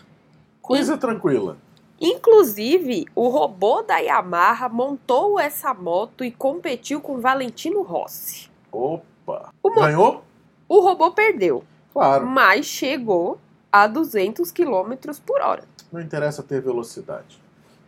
[0.60, 1.56] coisa e, tranquila.
[2.02, 8.50] Inclusive, o robô da Yamaha montou essa moto e competiu com Valentino Rossi.
[8.72, 9.52] Opa!
[9.62, 10.24] O Ganhou?
[10.68, 11.62] O robô perdeu.
[11.92, 12.26] Claro.
[12.26, 13.38] Mas chegou
[13.70, 14.94] a 200 km
[15.24, 15.62] por hora.
[15.92, 17.40] Não interessa ter velocidade.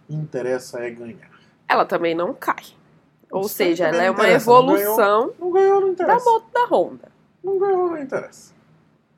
[0.08, 1.30] Interessa é ganhar.
[1.68, 2.64] Ela também não cai.
[3.32, 7.08] Ou seja, ela é uma evolução não ganhou, não ganhou, não da moto da Honda.
[7.42, 8.54] Não ganhou, não interessa.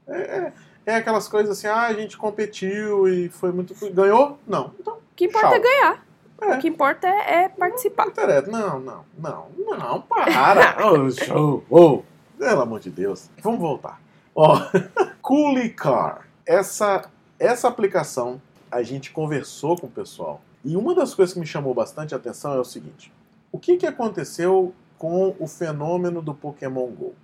[0.08, 0.52] É, é,
[0.86, 3.74] é, aquelas coisas assim, ah, a gente competiu e foi muito.
[3.90, 4.38] Ganhou?
[4.46, 4.72] Não.
[4.78, 5.56] Então, o que importa tchau.
[5.56, 6.06] é ganhar.
[6.40, 6.54] É.
[6.54, 8.04] O que importa é, é participar.
[8.04, 8.50] Não interessa.
[8.50, 10.76] Não, não, não, não, para.
[10.86, 11.64] oh, show.
[11.68, 12.02] Oh,
[12.38, 13.28] pelo amor de Deus.
[13.42, 14.00] Vamos voltar.
[14.34, 16.28] Ó, oh, Coolie Car.
[16.46, 20.40] Essa, essa aplicação a gente conversou com o pessoal.
[20.64, 23.12] E uma das coisas que me chamou bastante a atenção é o seguinte:
[23.50, 27.14] o que, que aconteceu com o fenômeno do Pokémon Go?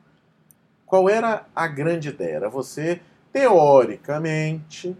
[0.84, 2.36] Qual era a grande ideia?
[2.36, 3.00] Era você,
[3.32, 4.96] teoricamente,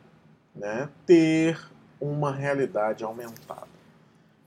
[0.54, 1.58] né, ter
[2.00, 3.68] uma realidade aumentada.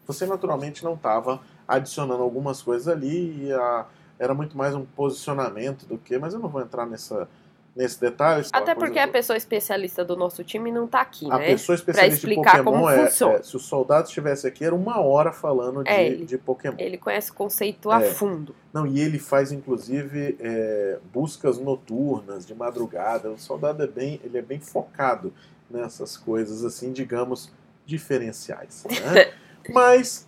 [0.06, 3.86] Você naturalmente não estava adicionando algumas coisas ali a,
[4.20, 7.28] era muito mais um posicionamento do que, mas eu não vou entrar nessa,
[7.76, 8.46] nesse detalhe.
[8.54, 11.46] Até porque a pessoa especialista do nosso time não está aqui, a né?
[11.46, 15.34] A pessoa especialista de Pokémon é, é, Se o soldado estivesse aqui, era uma hora
[15.34, 16.78] falando de, é, ele, de Pokémon.
[16.80, 18.06] Ele conhece o conceito a É.
[18.06, 18.56] fundo.
[18.74, 23.30] Não, e ele faz inclusive é, buscas noturnas, de madrugada.
[23.30, 25.34] O soldado é bem, ele é bem focado
[25.70, 27.52] nessas coisas assim, digamos,
[27.86, 28.86] diferenciais.
[28.90, 29.34] Né?
[29.74, 30.28] Mas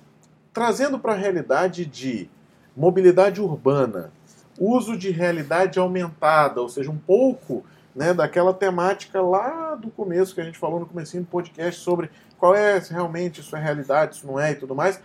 [0.52, 2.30] trazendo para a realidade de
[2.76, 4.12] mobilidade urbana,
[4.58, 7.64] uso de realidade aumentada, ou seja, um pouco
[7.96, 12.12] né, daquela temática lá do começo que a gente falou no comecinho do podcast sobre
[12.38, 15.02] qual é realmente isso é realidade, isso não é e tudo mais.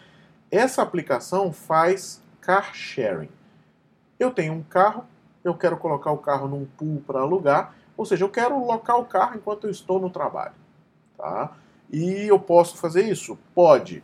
[0.50, 3.30] Essa aplicação faz car sharing.
[4.20, 5.04] Eu tenho um carro,
[5.42, 9.04] eu quero colocar o carro num pool para alugar, ou seja, eu quero locar o
[9.04, 10.54] carro enquanto eu estou no trabalho.
[11.16, 11.52] Tá?
[11.90, 13.38] E eu posso fazer isso?
[13.54, 14.02] Pode.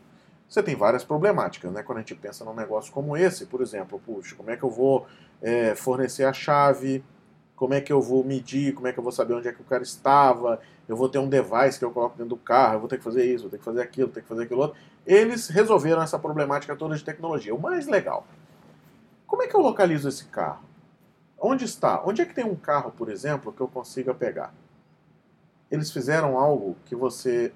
[0.49, 1.83] Você tem várias problemáticas, né?
[1.83, 4.71] Quando a gente pensa num negócio como esse, por exemplo, puxa, como é que eu
[4.71, 5.07] vou
[5.41, 7.05] é, fornecer a chave?
[7.57, 8.73] Como é que eu vou medir?
[8.73, 10.61] Como é que eu vou saber onde é que o cara estava?
[10.89, 13.05] Eu vou ter um device que eu coloco dentro do carro, eu vou ter que
[13.05, 14.79] fazer isso, vou ter que fazer aquilo, vou ter que fazer aquilo outro.
[15.05, 17.55] Eles resolveram essa problemática toda de tecnologia.
[17.55, 18.27] O mais legal,
[19.27, 20.65] como é que eu localizo esse carro?
[21.39, 22.03] Onde está?
[22.05, 24.53] Onde é que tem um carro, por exemplo, que eu consiga pegar?
[25.71, 27.53] Eles fizeram algo que você,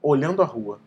[0.00, 0.78] olhando a rua,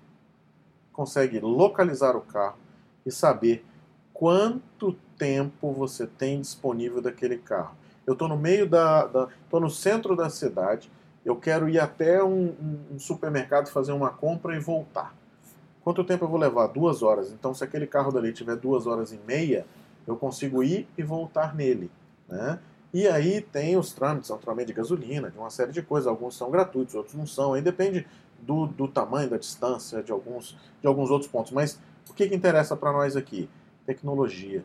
[0.93, 2.57] consegue localizar o carro
[3.05, 3.65] e saber
[4.13, 7.75] quanto tempo você tem disponível daquele carro.
[8.05, 10.91] Eu estou no meio da, da estou no centro da cidade,
[11.25, 15.15] eu quero ir até um, um, um, supermercado fazer uma compra e voltar.
[15.83, 16.67] Quanto tempo eu vou levar?
[16.67, 17.31] Duas horas.
[17.31, 19.65] Então, se aquele carro dali tiver duas horas e meia,
[20.05, 21.89] eu consigo ir e voltar nele,
[22.27, 22.59] né?
[22.93, 26.07] E aí tem os trâmites, naturalmente, de gasolina, de uma série de coisas.
[26.07, 27.53] Alguns são gratuitos, outros não são.
[27.53, 28.07] Aí depende
[28.39, 31.51] do, do tamanho, da distância, de alguns, de alguns outros pontos.
[31.51, 31.77] Mas
[32.09, 33.49] o que, que interessa para nós aqui?
[33.85, 34.63] Tecnologia.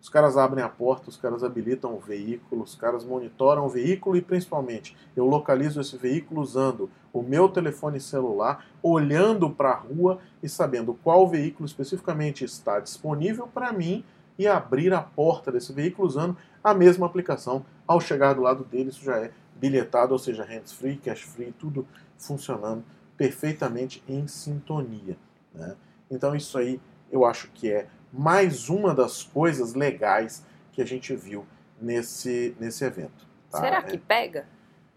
[0.00, 4.16] Os caras abrem a porta, os caras habilitam o veículo, os caras monitoram o veículo
[4.16, 10.20] e, principalmente, eu localizo esse veículo usando o meu telefone celular, olhando para a rua
[10.42, 14.04] e sabendo qual veículo especificamente está disponível para mim
[14.38, 17.66] e abrir a porta desse veículo usando a mesma aplicação.
[17.86, 21.86] Ao chegar do lado dele, isso já é bilhetado, ou seja, hands-free, cash-free, tudo
[22.16, 22.84] funcionando
[23.16, 25.16] perfeitamente em sintonia.
[25.52, 25.74] Né?
[26.08, 26.80] Então, isso aí
[27.10, 30.42] eu acho que é mais uma das coisas legais
[30.72, 31.46] que a gente viu
[31.80, 33.26] nesse, nesse evento.
[33.50, 33.60] Tá?
[33.60, 34.00] Será que É.
[34.06, 34.46] pega?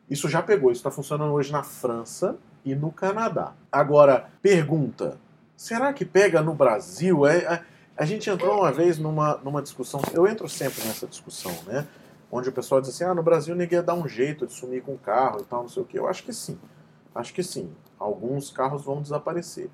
[0.09, 3.53] Isso já pegou, isso está funcionando hoje na França e no Canadá.
[3.71, 5.17] Agora, pergunta:
[5.55, 7.25] será que pega no Brasil?
[7.25, 7.63] É, a,
[7.97, 11.87] a gente entrou uma vez numa, numa discussão, eu entro sempre nessa discussão, né?
[12.31, 14.81] Onde o pessoal diz assim: ah, no Brasil ninguém ia dar um jeito de sumir
[14.83, 15.97] com o carro e tal, não sei o quê.
[15.97, 16.59] Eu acho que sim.
[17.15, 17.73] Acho que sim.
[17.99, 19.69] alguns carros vão desaparecer.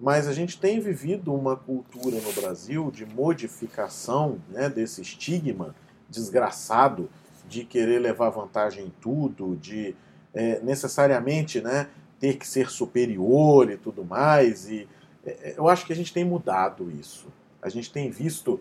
[0.00, 5.74] Mas a gente tem vivido uma cultura no Brasil de modificação né, desse estigma
[6.08, 7.10] desgraçado
[7.46, 9.94] de querer levar vantagem em tudo, de
[10.32, 11.88] é, necessariamente né,
[12.18, 14.70] ter que ser superior e tudo mais.
[14.70, 14.88] E
[15.24, 17.26] é, eu acho que a gente tem mudado isso.
[17.60, 18.58] A gente tem visto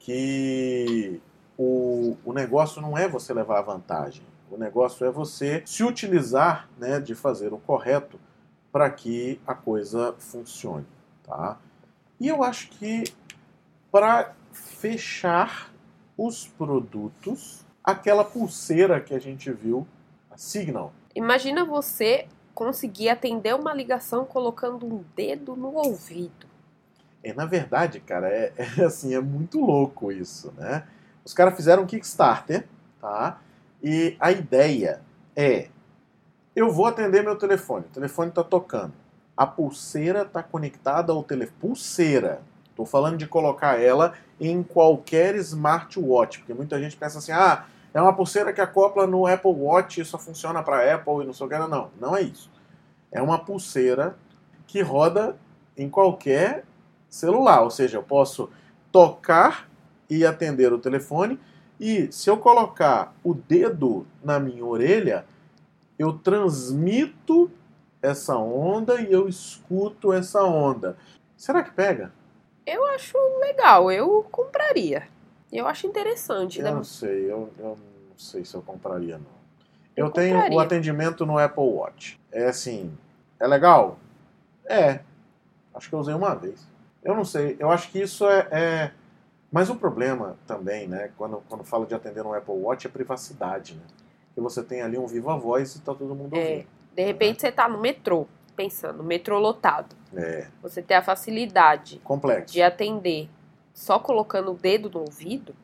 [0.00, 1.20] que
[1.56, 4.24] o, o negócio não é você levar vantagem.
[4.50, 8.18] O negócio é você se utilizar né, de fazer o correto
[8.72, 10.86] para que a coisa funcione.
[11.22, 11.58] Tá?
[12.18, 13.04] E eu acho que
[13.90, 15.70] para fechar
[16.16, 19.86] os produtos, aquela pulseira que a gente viu,
[20.30, 20.92] a Signal.
[21.14, 26.46] Imagina você conseguir atender uma ligação colocando um dedo no ouvido.
[27.22, 30.86] É, na verdade, cara, é, é assim, é muito louco isso, né?
[31.24, 32.66] Os caras fizeram um Kickstarter,
[33.00, 33.40] tá?
[33.82, 35.00] E a ideia
[35.36, 35.68] é:
[36.54, 38.92] eu vou atender meu telefone, o telefone está tocando,
[39.36, 41.58] a pulseira está conectada ao telefone.
[41.60, 42.42] Pulseira.
[42.70, 48.00] Estou falando de colocar ela em qualquer smartwatch, porque muita gente pensa assim: ah, é
[48.00, 51.46] uma pulseira que acopla no Apple Watch e só funciona para Apple e não sei
[51.46, 51.58] o que.
[51.58, 52.50] Não, não é isso.
[53.10, 54.16] É uma pulseira
[54.66, 55.36] que roda
[55.76, 56.64] em qualquer
[57.08, 58.48] celular, ou seja, eu posso
[58.90, 59.68] tocar
[60.08, 61.38] e atender o telefone
[61.78, 65.26] e se eu colocar o dedo na minha orelha,
[66.02, 67.50] eu transmito
[68.00, 70.96] essa onda e eu escuto essa onda.
[71.36, 72.12] Será que pega?
[72.66, 75.08] Eu acho legal, eu compraria.
[75.52, 76.58] Eu acho interessante.
[76.58, 76.70] Eu né?
[76.72, 77.78] não sei, eu, eu
[78.08, 79.42] não sei se eu compraria não.
[79.96, 80.56] Eu, eu tenho compraria.
[80.56, 82.20] o atendimento no Apple Watch.
[82.30, 82.96] É assim,
[83.38, 83.98] é legal?
[84.64, 85.00] É.
[85.74, 86.66] Acho que eu usei uma vez.
[87.02, 88.92] Eu não sei, eu acho que isso é, é
[89.50, 93.74] mas o problema também, né, quando, quando fala de atender no Apple Watch, é privacidade,
[93.74, 93.82] né?
[94.34, 96.66] Que você tem ali um viva voz e tá todo mundo é, ouvindo.
[96.94, 97.48] De repente né?
[97.48, 98.26] você tá no metrô,
[98.56, 99.94] pensando, metrô lotado.
[100.14, 100.46] É.
[100.62, 102.52] Você tem a facilidade Complexo.
[102.52, 103.28] de atender
[103.72, 105.54] só colocando o dedo no ouvido,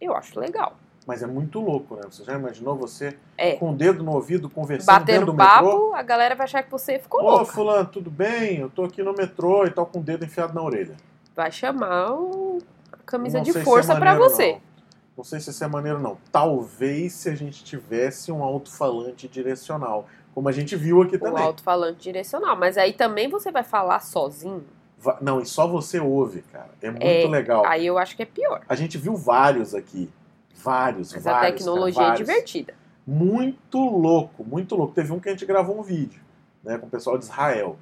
[0.00, 0.76] eu acho legal.
[1.06, 2.02] Mas é muito louco, né?
[2.10, 3.56] Você já imaginou você é.
[3.56, 5.94] com o dedo no ouvido conversando Batendo dentro do papo, metrô?
[5.94, 7.46] a galera vai achar que você ficou Ô, louco.
[7.46, 8.58] fulano, tudo bem?
[8.58, 10.96] Eu tô aqui no metrô e tô com o dedo enfiado na orelha.
[11.36, 12.58] Vai chamar o
[13.04, 14.52] camisa Não de se força é pra maneiro, você.
[14.52, 14.73] Não.
[15.16, 16.18] Não sei se isso é maneiro, não.
[16.32, 21.42] Talvez se a gente tivesse um alto-falante direcional, como a gente viu aqui O também.
[21.42, 22.56] alto-falante direcional.
[22.56, 24.64] Mas aí também você vai falar sozinho.
[24.98, 26.70] Va- Não, e só você ouve, cara.
[26.82, 27.64] É muito É, legal.
[27.66, 28.62] Aí eu acho que é pior.
[28.68, 30.10] A gente viu vários aqui.
[30.56, 31.42] Vários, Mas vários.
[31.42, 32.74] a tecnologia cara, é divertida.
[33.06, 34.94] Muito louco, muito louco.
[34.94, 36.20] Teve um que a gente gravou um vídeo,
[36.62, 37.76] né, com o pessoal de Israel.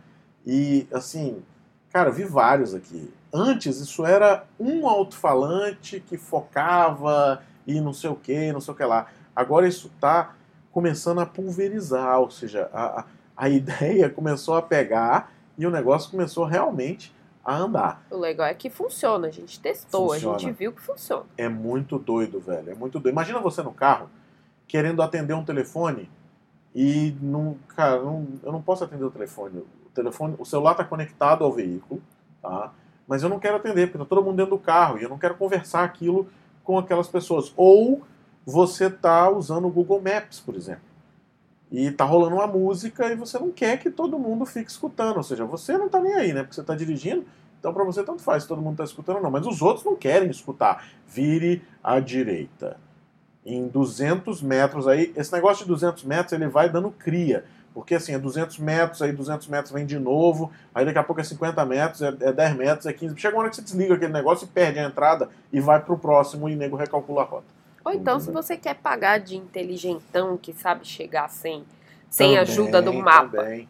[0.45, 1.43] E, assim,
[1.93, 3.09] cara, eu vi vários aqui.
[3.33, 8.77] Antes, isso era um alto-falante que focava e não sei o que, não sei o
[8.77, 9.07] que lá.
[9.35, 10.35] Agora isso tá
[10.71, 13.05] começando a pulverizar, ou seja, a, a,
[13.37, 17.15] a ideia começou a pegar e o negócio começou realmente
[17.45, 18.05] a andar.
[18.11, 19.29] O legal é que funciona.
[19.29, 20.37] A gente testou, Funciona.
[20.37, 21.25] a gente viu que funciona.
[21.37, 22.71] É muito doido, velho.
[22.71, 23.13] É muito doido.
[23.13, 24.09] Imagina você no carro
[24.67, 26.09] querendo atender um telefone
[26.75, 29.59] e não, cara, não, eu não posso atender o telefone.
[29.59, 32.01] O telefone, o celular está conectado ao veículo,
[32.41, 32.73] tá?
[33.13, 35.19] Mas eu não quero atender porque tá todo mundo dentro do carro e eu não
[35.19, 36.27] quero conversar aquilo
[36.65, 37.53] com aquelas pessoas.
[37.59, 38.01] Ou
[38.47, 40.81] você tá usando o Google Maps, por exemplo.
[41.71, 45.19] E tá rolando uma música e você não quer que todo mundo fique escutando.
[45.19, 46.43] Ou seja, você não tá nem aí, né?
[46.43, 47.23] Porque você tá dirigindo.
[47.61, 49.31] Então para você tanto faz se todo mundo tá escutando ou não.
[49.31, 50.83] Mas os outros não querem escutar.
[51.07, 52.79] Vire à direita.
[53.45, 57.45] Em 200 metros aí, esse negócio de 200 metros ele vai dando cria.
[57.75, 61.21] Porque assim, é 200 metros, aí 200 metros vem de novo, aí daqui a pouco
[61.21, 63.19] é 50 metros, é, é 10 metros, é 15.
[63.19, 65.97] Chega uma hora que você desliga aquele negócio e perde a entrada e vai pro
[65.99, 67.47] próximo e o nego recalcula a rota.
[67.85, 68.43] Ou então, se Entendeu?
[68.43, 71.65] você quer pagar de inteligentão que sabe chegar sem,
[72.09, 73.39] sem Também, ajuda do mapa.
[73.39, 73.69] também.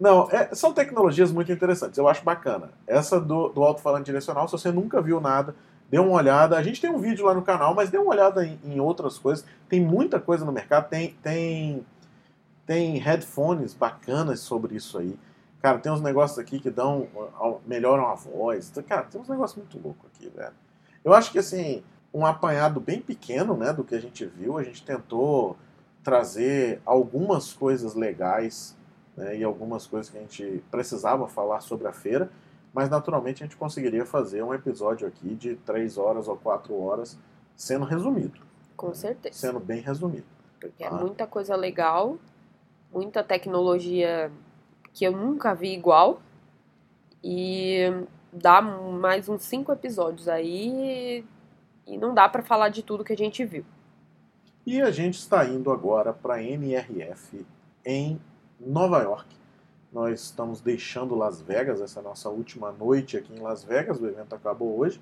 [0.00, 2.70] Não, é- são tecnologias muito interessantes, eu acho bacana.
[2.86, 5.54] Essa do, do alto-falante direcional, se você nunca viu nada,
[5.90, 6.56] dê uma olhada.
[6.56, 9.18] A gente tem um vídeo lá no canal, mas dê uma olhada em, em outras
[9.18, 9.44] coisas.
[9.68, 11.84] Tem muita coisa no mercado, tem, tem,
[12.66, 15.18] tem headphones bacanas sobre isso aí.
[15.60, 17.06] Cara, tem uns negócios aqui que dão,
[17.66, 18.72] melhoram a voz.
[18.88, 20.54] Cara, tem uns negócios muito loucos aqui, velho.
[21.04, 21.82] Eu acho que assim,
[22.12, 24.58] um apanhado bem pequeno, né, do que a gente viu.
[24.58, 25.56] A gente tentou
[26.02, 28.76] trazer algumas coisas legais,
[29.16, 32.30] né, e algumas coisas que a gente precisava falar sobre a feira,
[32.74, 37.18] mas naturalmente a gente conseguiria fazer um episódio aqui de três horas ou quatro horas
[37.54, 38.40] sendo resumido,
[38.76, 39.38] Com certeza.
[39.38, 40.24] sendo bem resumido.
[40.58, 40.92] Porque é Ah.
[40.92, 42.16] muita coisa legal,
[42.92, 44.30] muita tecnologia
[44.92, 46.20] que eu nunca vi igual.
[47.24, 47.90] E
[48.32, 51.24] dá mais uns cinco episódios aí
[51.86, 53.64] e não dá pra falar de tudo que a gente viu.
[54.64, 57.44] E a gente está indo agora para NRF
[57.84, 58.20] em
[58.60, 59.26] Nova York,
[59.92, 64.06] Nós estamos deixando Las Vegas, essa é nossa última noite aqui em Las Vegas, o
[64.06, 65.00] evento acabou hoje,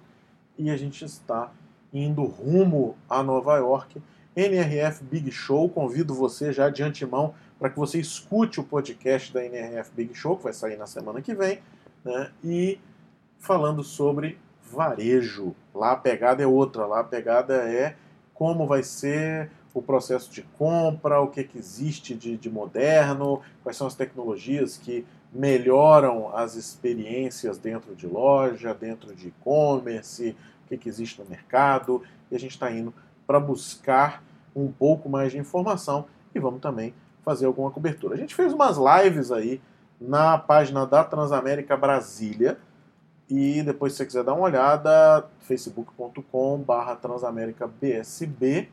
[0.59, 1.53] e a gente está
[1.93, 4.03] indo rumo a Nova York.
[4.35, 9.45] NRF Big Show, convido você já de antemão para que você escute o podcast da
[9.45, 11.61] NRF Big Show, que vai sair na semana que vem,
[12.03, 12.31] né?
[12.43, 12.81] e
[13.39, 14.39] falando sobre
[14.73, 15.55] varejo.
[15.75, 17.97] Lá a pegada é outra, lá a pegada é
[18.33, 23.77] como vai ser o processo de compra, o que, que existe de, de moderno, quais
[23.77, 30.35] são as tecnologias que melhoram as experiências dentro de loja, dentro de e-commerce,
[30.65, 32.03] o que, que existe no mercado.
[32.31, 32.93] E a gente está indo
[33.27, 34.25] para buscar
[34.57, 36.95] um pouco mais de informação e vamos também
[37.25, 38.15] fazer alguma cobertura.
[38.15, 39.61] A gente fez umas lives aí
[40.01, 42.59] na página da Transamérica Brasília.
[43.29, 48.69] E depois, se você quiser dar uma olhada, facebook.com.br transamericabsb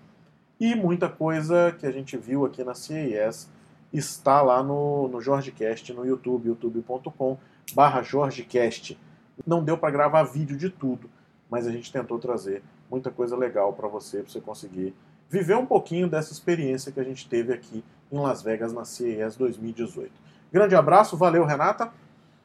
[0.59, 3.47] e muita coisa que a gente viu aqui na CES
[3.93, 7.37] está lá no, no JorgeCast no YouTube, youtube.com
[7.73, 8.99] barra JorgeCast.
[9.45, 11.09] Não deu para gravar vídeo de tudo,
[11.49, 14.95] mas a gente tentou trazer muita coisa legal para você, para você conseguir
[15.29, 19.35] viver um pouquinho dessa experiência que a gente teve aqui em Las Vegas na CES
[19.37, 20.11] 2018.
[20.51, 21.91] Grande abraço, valeu Renata.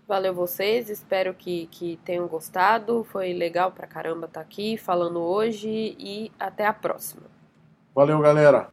[0.07, 3.05] Valeu vocês, espero que, que tenham gostado.
[3.05, 7.23] Foi legal pra caramba estar tá aqui falando hoje e até a próxima.
[7.95, 8.71] Valeu, galera!